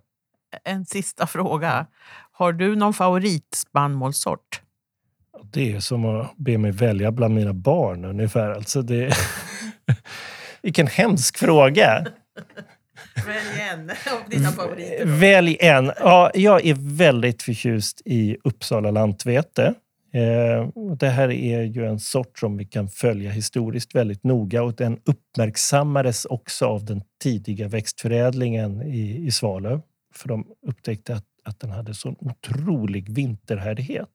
[0.65, 1.87] En sista fråga.
[2.33, 4.61] Har du någon favoritspannmålssort?
[5.53, 8.51] Det är som att be mig välja bland mina barn ungefär.
[8.51, 9.15] Alltså det...
[10.63, 12.07] Vilken hemsk fråga!
[13.27, 15.05] Välj en av dina favoriter.
[15.07, 15.93] Välj en.
[15.99, 19.75] Ja, jag är väldigt förtjust i Uppsala lantvete.
[20.13, 24.75] Eh, det här är ju en sort som vi kan följa historiskt väldigt noga och
[24.75, 29.81] den uppmärksammades också av den tidiga växtförädlingen i, i Svalöv.
[30.15, 34.09] För de upptäckte att, att den hade sån otrolig vinterhärdighet.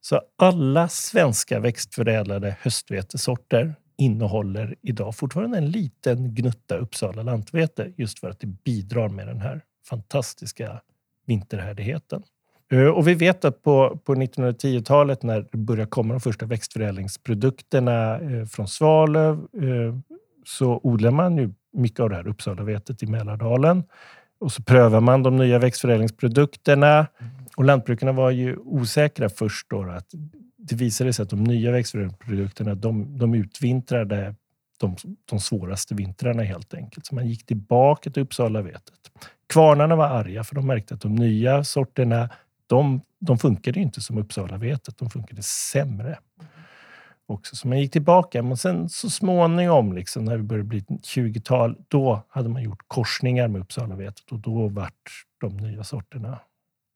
[0.00, 8.30] Så alla svenska växtförädlade höstvetesorter innehåller idag fortfarande en liten gnutta Uppsala lantvete just för
[8.30, 10.80] att det bidrar med den här fantastiska
[11.26, 12.22] vinterhärdigheten.
[12.72, 18.20] Eh, och vi vet att på, på 1910-talet när det började komma de första växtförädlingsprodukterna
[18.20, 19.94] eh, från Svalöv eh,
[20.44, 23.84] så odlar man ju mycket av det här Uppsalavetet i Mälardalen.
[24.40, 26.96] Och så prövar man de nya växtförädlingsprodukterna.
[26.96, 27.32] Mm.
[27.60, 30.06] Och lantbrukarna var ju osäkra först då att
[30.56, 34.34] det visade sig att de nya växtförädlingsprodukterna de, de utvintrade
[34.78, 37.06] de, de svåraste vintrarna helt enkelt.
[37.06, 38.94] Så man gick tillbaka till Uppsalavetet.
[39.48, 42.28] Kvarnarna var arga för de märkte att de nya sorterna
[42.66, 44.98] de, de funkade inte som Uppsalavetet.
[44.98, 46.18] De funkade sämre.
[47.26, 47.56] också.
[47.56, 48.42] Så man gick tillbaka.
[48.42, 53.48] Men sen så småningom, liksom, när vi började bli 20-tal, då hade man gjort korsningar
[53.48, 56.38] med Uppsalavetet och då vart de nya sorterna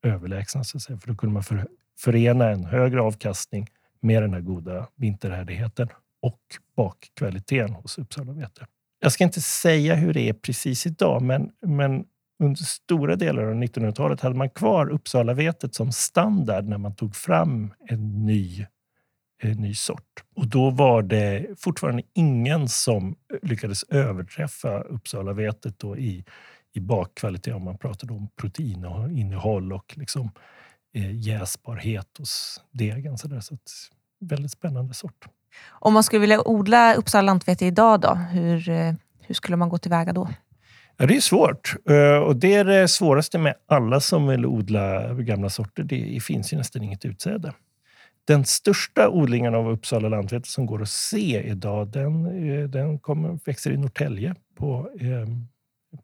[0.05, 0.63] överlägsna.
[0.63, 0.99] Så att säga.
[0.99, 1.67] För då kunde man för,
[1.99, 3.67] förena en högre avkastning
[4.01, 5.87] med den här goda vinterhärdigheten
[6.21, 6.39] och
[6.77, 8.67] bakkvaliteten hos Uppsalavete.
[8.99, 12.05] Jag ska inte säga hur det är precis idag, men, men
[12.43, 17.73] under stora delar av 1900-talet hade man kvar Uppsalavetet som standard när man tog fram
[17.87, 18.65] en ny,
[19.43, 20.23] en ny sort.
[20.35, 26.25] Och då var det fortfarande ingen som lyckades överträffa Uppsalavetet då i,
[26.75, 30.31] i bakkvalitet om man pratade om proteininnehåll och liksom,
[30.93, 33.17] eh, jäsbarhet hos degen.
[33.17, 33.39] Så, där.
[33.39, 33.71] så att,
[34.19, 35.25] väldigt spännande sort.
[35.69, 39.77] Om man skulle vilja odla Uppsala lantvete idag, då, hur, eh, hur skulle man gå
[39.77, 40.29] tillväga då?
[40.97, 41.75] Ja, det är svårt.
[41.89, 45.83] Eh, och det är det svåraste med alla som vill odla gamla sorter.
[45.83, 47.53] Det finns ju nästan inget utsäde.
[48.27, 53.39] Den största odlingen av Uppsala lantvete som går att se idag, den, eh, den kommer,
[53.45, 55.27] växer i Norrtälje på, eh,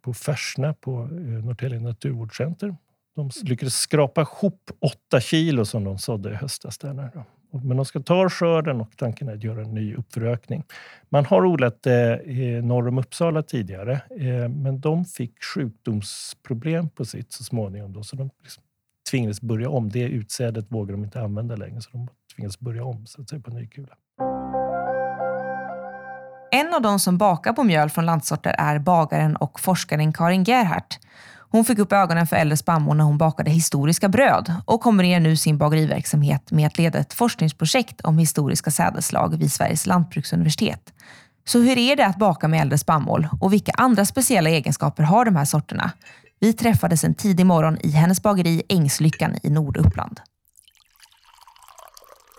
[0.01, 2.75] på Färsna på eh, Norrtälje naturvårdscenter.
[3.15, 6.77] De lyckades skrapa ihop åtta kilo som de sådde i höstas.
[6.77, 7.11] Där
[7.51, 10.63] men de ska ta skörden och tanken är att göra en ny uppförökning.
[11.09, 11.93] Man har odlat eh,
[12.63, 17.93] norr om Uppsala tidigare, eh, men de fick sjukdomsproblem på sitt så småningom.
[17.93, 18.63] Då, så de liksom
[19.11, 19.89] tvingades börja om.
[19.89, 23.41] Det utsädet vågar de inte använda längre, så de tvingades börja om så att säga,
[23.41, 23.95] på ny kula.
[26.53, 30.99] En av de som bakar på mjöl från lantsorter är bagaren och forskaren Karin Gerhardt.
[31.51, 35.35] Hon fick upp ögonen för äldre spannmål när hon bakade historiska bröd och kombinerar nu
[35.35, 40.93] sin bageriverksamhet med att leda ett forskningsprojekt om historiska sädesslag vid Sveriges lantbruksuniversitet.
[41.45, 45.25] Så hur är det att baka med äldre spannmål och vilka andra speciella egenskaper har
[45.25, 45.91] de här sorterna?
[46.39, 50.19] Vi träffades en tidig morgon i hennes bageri Ängslyckan i Norduppland.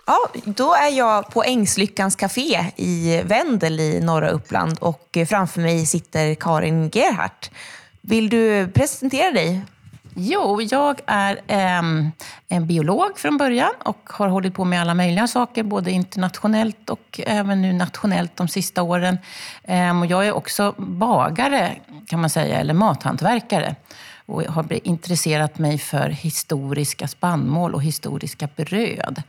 [0.05, 5.85] Ja, då är jag på Ängslyckans café i Vendel i norra Uppland och framför mig
[5.85, 7.51] sitter Karin Gerhardt
[8.05, 9.61] vill du presentera dig?
[10.15, 11.81] Jo, jag är eh,
[12.47, 17.19] en biolog från början och har hållit på med alla möjliga saker, både internationellt och
[17.23, 19.17] även nu nationellt de sista åren.
[19.63, 21.75] Eh, och jag är också bagare,
[22.07, 23.75] kan man säga, eller mathantverkare.
[24.25, 29.23] Och har intresserat mig för historiska spannmål och historiska bröd.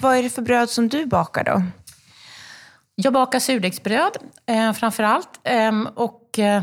[0.00, 1.62] Vad är det för bröd som du bakar då?
[2.94, 4.16] Jag bakar surdegsbröd
[4.46, 5.40] eh, framför allt.
[5.44, 6.62] Eh, och eh,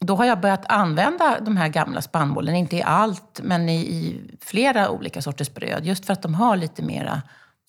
[0.00, 4.20] då har jag börjat använda de här gamla spannmålen, inte i allt, men i, i,
[4.40, 5.86] flera olika sorters bröd.
[5.86, 7.22] Just för att de har lite mera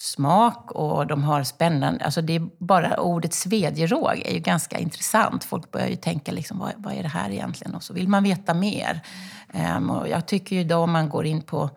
[0.03, 2.05] smak och de har spännande...
[2.05, 5.43] Alltså det är bara ordet svedjeråg är ju ganska intressant.
[5.43, 7.75] Folk börjar ju tänka liksom, vad, vad är det här egentligen?
[7.75, 9.01] Och så vill man veta mer.
[9.77, 11.69] Um, och jag tycker ju då om man går in på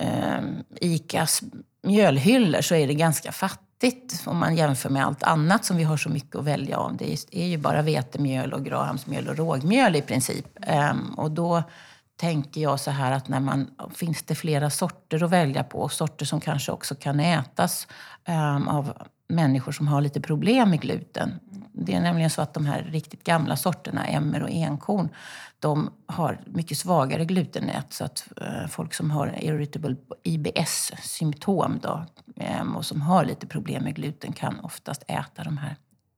[0.00, 1.42] um, ICAs
[1.82, 5.96] mjölhyllor så är det ganska fattigt om man jämför med allt annat som vi har
[5.96, 6.96] så mycket att välja om.
[6.96, 10.46] Det är ju bara vetemjöl och grahamsmjöl och rågmjöl i princip.
[10.90, 11.62] Um, och då
[12.16, 16.26] tänker jag så här att när man, finns det flera sorter att välja på, sorter
[16.26, 17.86] som kanske också kan ätas
[18.28, 18.92] um, av
[19.28, 21.40] människor som har lite problem med gluten.
[21.72, 25.08] Det är nämligen så att de här riktigt gamla sorterna, emmer och enkorn,
[25.58, 27.92] de har mycket svagare glutennät.
[27.92, 32.04] Så att uh, folk som har irritable IBS-symptom då,
[32.60, 35.76] um, och som har lite problem med gluten kan oftast äta de här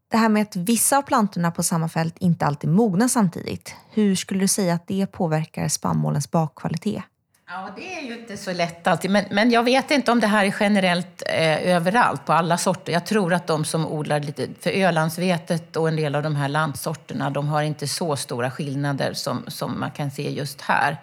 [0.09, 3.75] det här med att vissa av plantorna på samma fält inte alltid mognar samtidigt.
[3.91, 7.03] Hur skulle du säga att det påverkar spannmålens bakkvalitet?
[7.49, 9.11] Ja, det är ju inte så lätt alltid.
[9.11, 12.93] Men, men jag vet inte om det här är generellt eh, överallt, på alla sorter.
[12.93, 16.49] Jag tror att de som odlar lite, för Ölandsvetet och en del av de här
[16.49, 20.97] landsorterna, de har inte så stora skillnader som, som man kan se just här.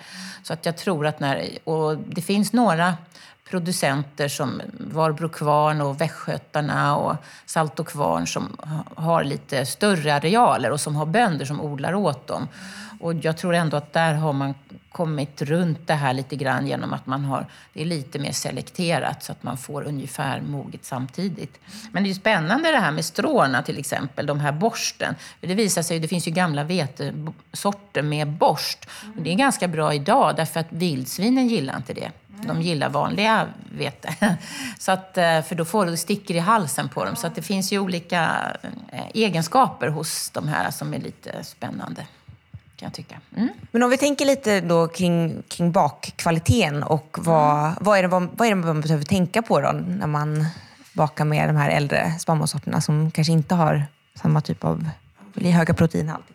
[0.43, 2.97] Så att jag tror att när, och det finns några
[3.53, 8.57] producenter som Varbro Kvarn och Västgötarna och Salto Kvarn som
[8.95, 12.47] har lite större arealer och som har bönder som odlar åt dem.
[12.99, 14.53] Och jag tror ändå att där har man
[14.93, 19.23] kommit runt det här lite grann genom att man har, det är lite mer selekterat
[19.23, 21.59] så att man får ungefär moget samtidigt.
[21.91, 25.15] Men det är spännande det här med stråna till exempel, de här borsten.
[25.41, 28.89] Det visar sig, det finns ju gamla vetesorter med borst.
[29.15, 32.11] Och det är ganska bra idag därför att vildsvinen gillar inte det.
[32.47, 34.15] De gillar vanliga vete.
[34.79, 37.15] Så att, eh, för då får du sticker i halsen på dem.
[37.15, 38.51] Så att det finns ju olika
[38.91, 42.05] eh, egenskaper hos de här som är lite spännande.
[42.83, 43.21] Kan jag tycka.
[43.35, 43.49] Mm.
[43.71, 47.75] Men om vi tänker lite då kring, kring bakkvaliteten och vad, mm.
[47.81, 50.45] vad, är det, vad, vad är det man behöver tänka på då när man
[50.93, 54.89] bakar med de här äldre spannmålssorterna som kanske inte har samma typ av
[55.35, 56.25] höga proteinhalt?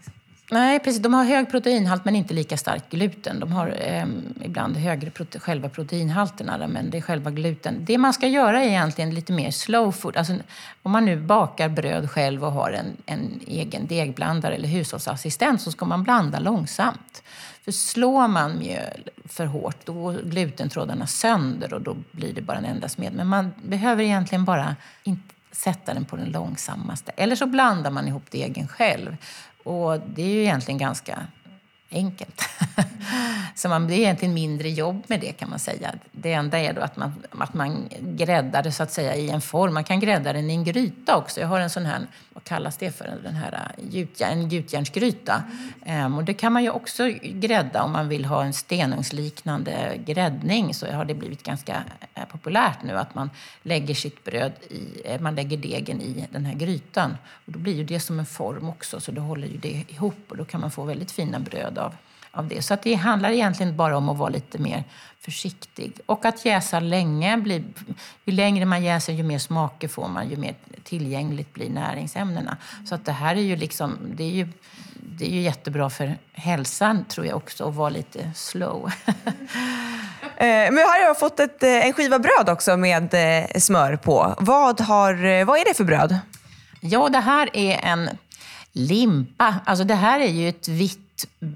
[0.51, 1.03] Nej, precis.
[1.03, 3.41] De har hög proteinhalt men inte lika stark gluten.
[3.41, 4.07] De har eh,
[4.45, 7.77] ibland högre prote själva proteinhalterna men det är själva gluten.
[7.81, 10.17] Det man ska göra är egentligen lite mer slow food.
[10.17, 10.35] Alltså,
[10.83, 15.73] om man nu bakar bröd själv och har en, en egen degblandare eller hushållsassistent så
[15.73, 17.23] ska man blanda långsamt.
[17.65, 22.59] För slår man mjöl för hårt då går glutentrådarna sönder och då blir det bara
[22.59, 23.13] en enda smed.
[23.13, 27.13] Men man behöver egentligen bara inte sätta den på den långsammaste.
[27.17, 29.17] Eller så blandar man ihop degen själv.
[29.65, 31.27] Och det är ju egentligen ganska
[31.91, 32.43] enkelt.
[33.55, 35.95] så man, det är egentligen mindre jobb med det kan man säga.
[36.13, 39.41] Det enda är då att man, att man gräddar det så att säga i en
[39.41, 39.75] form.
[39.75, 41.41] Man kan grädda den i en gryta också.
[41.41, 43.73] Jag har en sån här, vad kallas det för, den här
[44.19, 45.43] äh, en gjutjärnsgryta.
[45.87, 46.05] Mm.
[46.05, 50.75] Um, och det kan man ju också grädda om man vill ha en stenugnsliknande gräddning.
[50.75, 51.85] Så har det blivit ganska
[52.15, 53.31] äh, populärt nu att man
[53.63, 57.17] lägger sitt bröd i, äh, man lägger degen i den här grytan.
[57.47, 60.25] Och då blir ju det som en form också så då håller ju det ihop
[60.29, 61.95] och då kan man få väldigt fina bröd av
[62.39, 62.63] av det.
[62.63, 64.85] Så att det handlar egentligen bara om att vara lite mer
[65.21, 66.01] försiktig.
[66.07, 67.37] Och att jäsa länge.
[67.37, 67.65] Blir,
[68.25, 70.55] ju längre man jäser, ju mer smaker får man, ju mer
[70.85, 72.57] tillgängligt blir näringsämnena.
[72.87, 74.49] Så att det här är ju liksom, det är ju,
[74.95, 78.93] det är ju jättebra för hälsan tror jag också, att vara lite slow.
[80.37, 83.97] Eh, men här har jag fått ett, eh, en skiva bröd också med eh, smör
[83.97, 84.35] på.
[84.39, 86.19] Vad, har, vad är det för bröd?
[86.81, 88.11] Ja, det här är en
[88.73, 89.55] limpa.
[89.67, 91.08] Alltså det här är ju ett vitt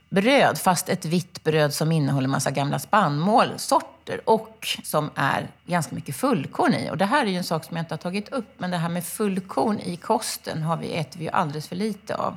[0.08, 6.16] bröd, fast ett vitt bröd som innehåller massa gamla spannmålsorter och som är ganska mycket
[6.16, 6.90] fullkorn i.
[6.90, 8.76] Och det här är ju en sak som jag inte har tagit upp, men det
[8.76, 12.36] här med fullkorn i kosten har vi, äter vi ju alldeles för lite av.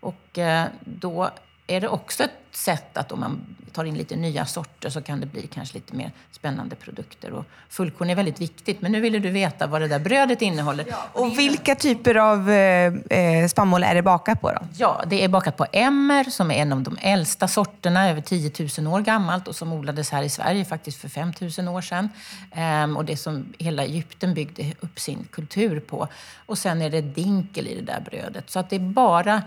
[0.00, 1.30] Och eh, då
[1.66, 5.20] är det också ett sätt att om man tar in lite nya sorter så kan
[5.20, 7.32] det bli kanske lite mer spännande produkter.
[7.32, 10.84] Och fullkorn är väldigt viktigt, men nu ville du veta vad det där brödet innehåller.
[10.88, 14.58] Ja, och vilka typer av eh, eh, spannmål är det bakat på då?
[14.76, 18.52] Ja, det är bakat på emmer som är en av de äldsta sorterna, över 10
[18.78, 22.08] 000 år gammalt och som odlades här i Sverige faktiskt för 5 000 år sedan.
[22.52, 26.08] Ehm, och det som hela Egypten byggde upp sin kultur på.
[26.46, 28.50] Och sen är det dinkel i det där brödet.
[28.50, 29.42] Så att det är bara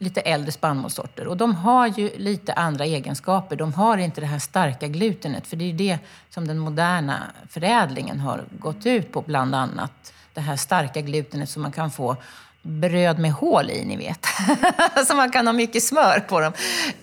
[0.00, 1.26] lite äldre spannmålssorter.
[1.26, 3.56] Och de har ju lite andra egenskaper.
[3.56, 5.98] De har inte det här starka glutenet, för det är det
[6.30, 10.12] som den moderna förädlingen har gått ut på, bland annat.
[10.34, 12.16] Det här starka glutenet som man kan få
[12.62, 14.26] bröd med hål i, ni vet.
[15.06, 16.52] så man kan ha mycket smör på dem.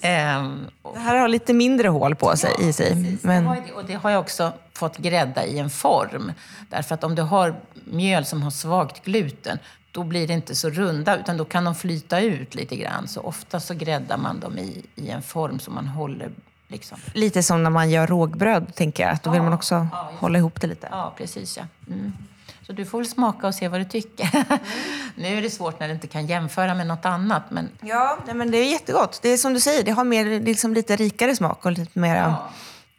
[0.02, 2.90] Ehm, det här har lite mindre hål på sig, ja, i sig.
[2.90, 3.24] Precis.
[3.24, 3.46] Men...
[3.46, 6.32] Det och det har jag också fått grädda i en form.
[6.70, 9.60] Därför att om du har mjöl som har svagt gluten,
[9.98, 13.08] då blir det inte så runda, utan då kan de flyta ut lite grann.
[13.08, 16.32] Så ofta så gräddar man dem i, i en form som man håller
[16.68, 16.98] Liksom.
[17.14, 19.18] Lite som när man gör rågbröd, tänker jag.
[19.24, 20.88] Då vill man också ja, hålla ihop det lite.
[20.92, 21.58] Ja, precis.
[21.58, 21.64] Ja.
[21.88, 22.14] Mm.
[22.62, 24.30] Så du får väl smaka och se vad du tycker.
[24.34, 24.60] Mm.
[25.16, 27.44] nu är det svårt när du inte kan jämföra med något annat.
[27.50, 27.70] Men...
[27.82, 29.20] Ja, men det är jättegott.
[29.22, 32.18] Det är som du säger, det har mer, liksom lite rikare smak och lite mera...
[32.18, 32.50] Ja.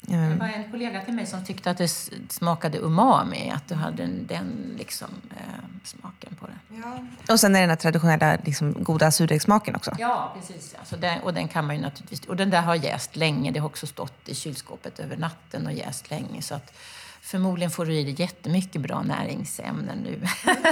[0.09, 1.88] Det var en kollega till mig som tyckte att det
[2.28, 6.76] smakade umami, att du hade den, den liksom, eh, smaken på det.
[6.82, 6.98] Ja.
[7.32, 9.90] Och sen är det den här traditionella liksom, goda surdegssmaken också.
[9.98, 10.74] Ja, precis.
[10.78, 10.84] Ja.
[10.84, 12.24] Så den, och den kan man ju naturligtvis...
[12.24, 13.50] Och den där har jäst länge.
[13.50, 16.42] Det har också stått i kylskåpet över natten och jäst länge.
[16.42, 16.72] Så att,
[17.20, 20.20] Förmodligen får du i dig jättemycket bra näringsämnen nu.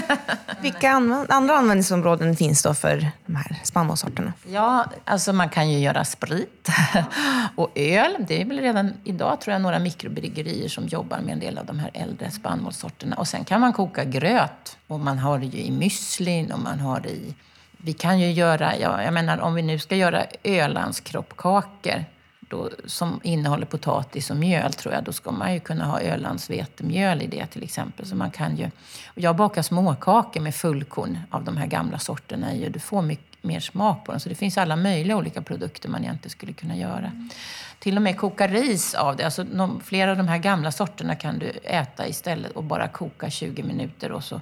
[0.60, 0.90] Vilka
[1.28, 4.32] andra användningsområden finns då för de här spannmålssorterna?
[4.48, 6.68] Ja, alltså man kan ju göra sprit
[7.56, 8.16] och öl.
[8.28, 11.66] Det är väl redan idag tror jag några mikrobryggerier som jobbar med en del av
[11.66, 13.16] de här äldre spannmålssorterna.
[13.16, 16.80] Och sen kan man koka gröt och man har det ju i müslin och man
[16.80, 17.34] har det i
[17.78, 22.04] vi kan ju göra, ja, jag menar om vi nu ska göra Ölandskroppkakor
[22.48, 27.22] då, som innehåller potatis och mjöl tror jag, då ska man ju kunna ha Ölandsvetemjöl
[27.22, 28.06] i det till exempel.
[28.06, 28.70] Så man kan ju,
[29.14, 33.44] jag bakar småkakor med fullkorn av de här gamla sorterna i och du får mycket
[33.46, 34.20] mer smak på dem.
[34.20, 36.98] Så det finns alla möjliga olika produkter man egentligen skulle kunna göra.
[37.06, 37.30] Mm.
[37.78, 39.24] Till och med koka ris av det.
[39.24, 43.30] Alltså, de, flera av de här gamla sorterna kan du äta istället och bara koka
[43.30, 44.40] 20 minuter och så,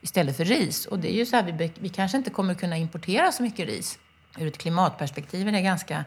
[0.00, 0.86] istället för ris.
[0.86, 3.66] Och det är ju så här, vi, vi kanske inte kommer kunna importera så mycket
[3.66, 3.98] ris.
[4.38, 6.04] Ur ett klimatperspektiv är det ganska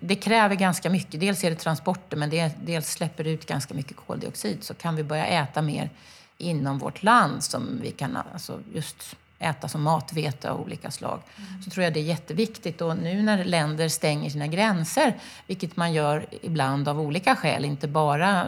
[0.00, 1.20] det kräver ganska mycket.
[1.20, 4.64] Dels är det transporter, men det, dels släpper det ut ganska mycket koldioxid.
[4.64, 5.90] Så kan vi börja äta mer
[6.38, 11.62] inom vårt land, som vi kan alltså just äta som matvete av olika slag, mm.
[11.62, 12.80] så tror jag det är jätteviktigt.
[12.80, 15.16] Och nu när länder stänger sina gränser,
[15.46, 18.46] vilket man gör ibland av olika skäl, inte bara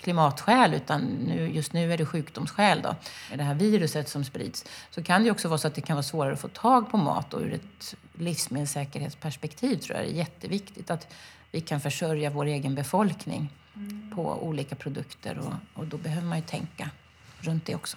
[0.00, 2.94] klimatskäl, utan nu, just nu är det sjukdomsskäl, då,
[3.30, 5.96] med det här viruset som sprids, så kan det också vara så att det kan
[5.96, 7.34] vara svårare att få tag på mat.
[7.34, 11.06] Och ur ett livsmedelssäkerhetsperspektiv tror jag det är jätteviktigt att
[11.50, 14.12] vi kan försörja vår egen befolkning mm.
[14.14, 15.38] på olika produkter.
[15.38, 16.90] Och, och då behöver man ju tänka
[17.40, 17.96] runt det också.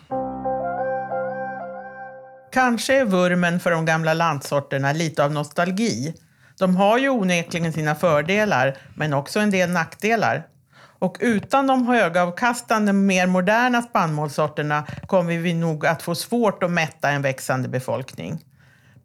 [2.51, 6.13] Kanske är vurmen för de gamla lantsorterna lite av nostalgi.
[6.57, 10.47] De har ju onekligen sina fördelar, men också en del nackdelar.
[10.99, 17.09] Och utan de högavkastande, mer moderna spannmålssorterna kommer vi nog att få svårt att mätta
[17.09, 18.39] en växande befolkning.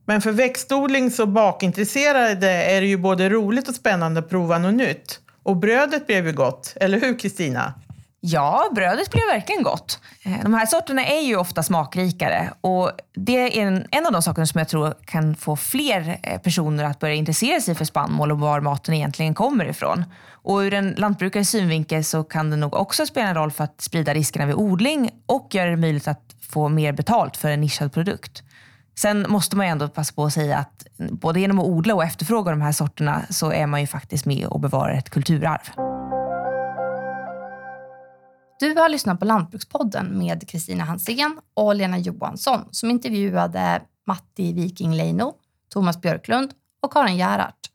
[0.05, 4.75] Men för växtodlings och bakintresserade är det ju både roligt och spännande att prova något
[4.75, 5.21] nytt.
[5.43, 7.75] Och brödet blev ju gott, eller hur Kristina?
[8.23, 10.01] Ja, brödet blev verkligen gott.
[10.23, 14.23] Eh, de här sorterna är ju ofta smakrikare och det är en, en av de
[14.23, 18.33] sakerna som jag tror kan få fler eh, personer att börja intressera sig för spannmål
[18.33, 20.05] och var maten egentligen kommer ifrån.
[20.43, 23.81] Och ur en lantbrukares synvinkel så kan det nog också spela en roll för att
[23.81, 27.93] sprida riskerna vid odling och göra det möjligt att få mer betalt för en nischad
[27.93, 28.43] produkt.
[28.99, 32.05] Sen måste man ju ändå passa på att säga att både genom att odla och
[32.05, 35.71] efterfråga de här sorterna så är man ju faktiskt med och bevarar ett kulturarv.
[38.61, 44.95] Du har lyssnat på Lantbrukspodden med Kristina Hansén och Lena Johansson som intervjuade Matti Viking
[44.95, 45.35] Leino,
[45.73, 46.51] Thomas Björklund
[46.83, 47.71] och Karin Gerhardt.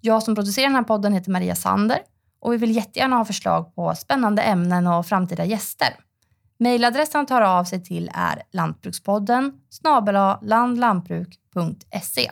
[0.00, 1.98] Jag som producerar den här podden heter Maria Sander
[2.40, 5.88] och vi vill jättegärna ha förslag på spännande ämnen och framtida gäster.
[6.58, 12.30] Mailadressen han tar av sig till är lantbrukspodden snabel landlantbruk.se.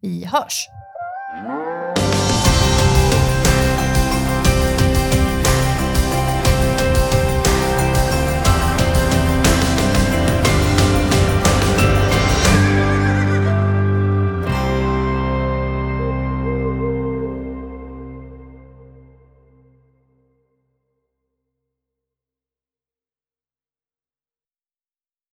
[0.00, 0.68] Vi hörs!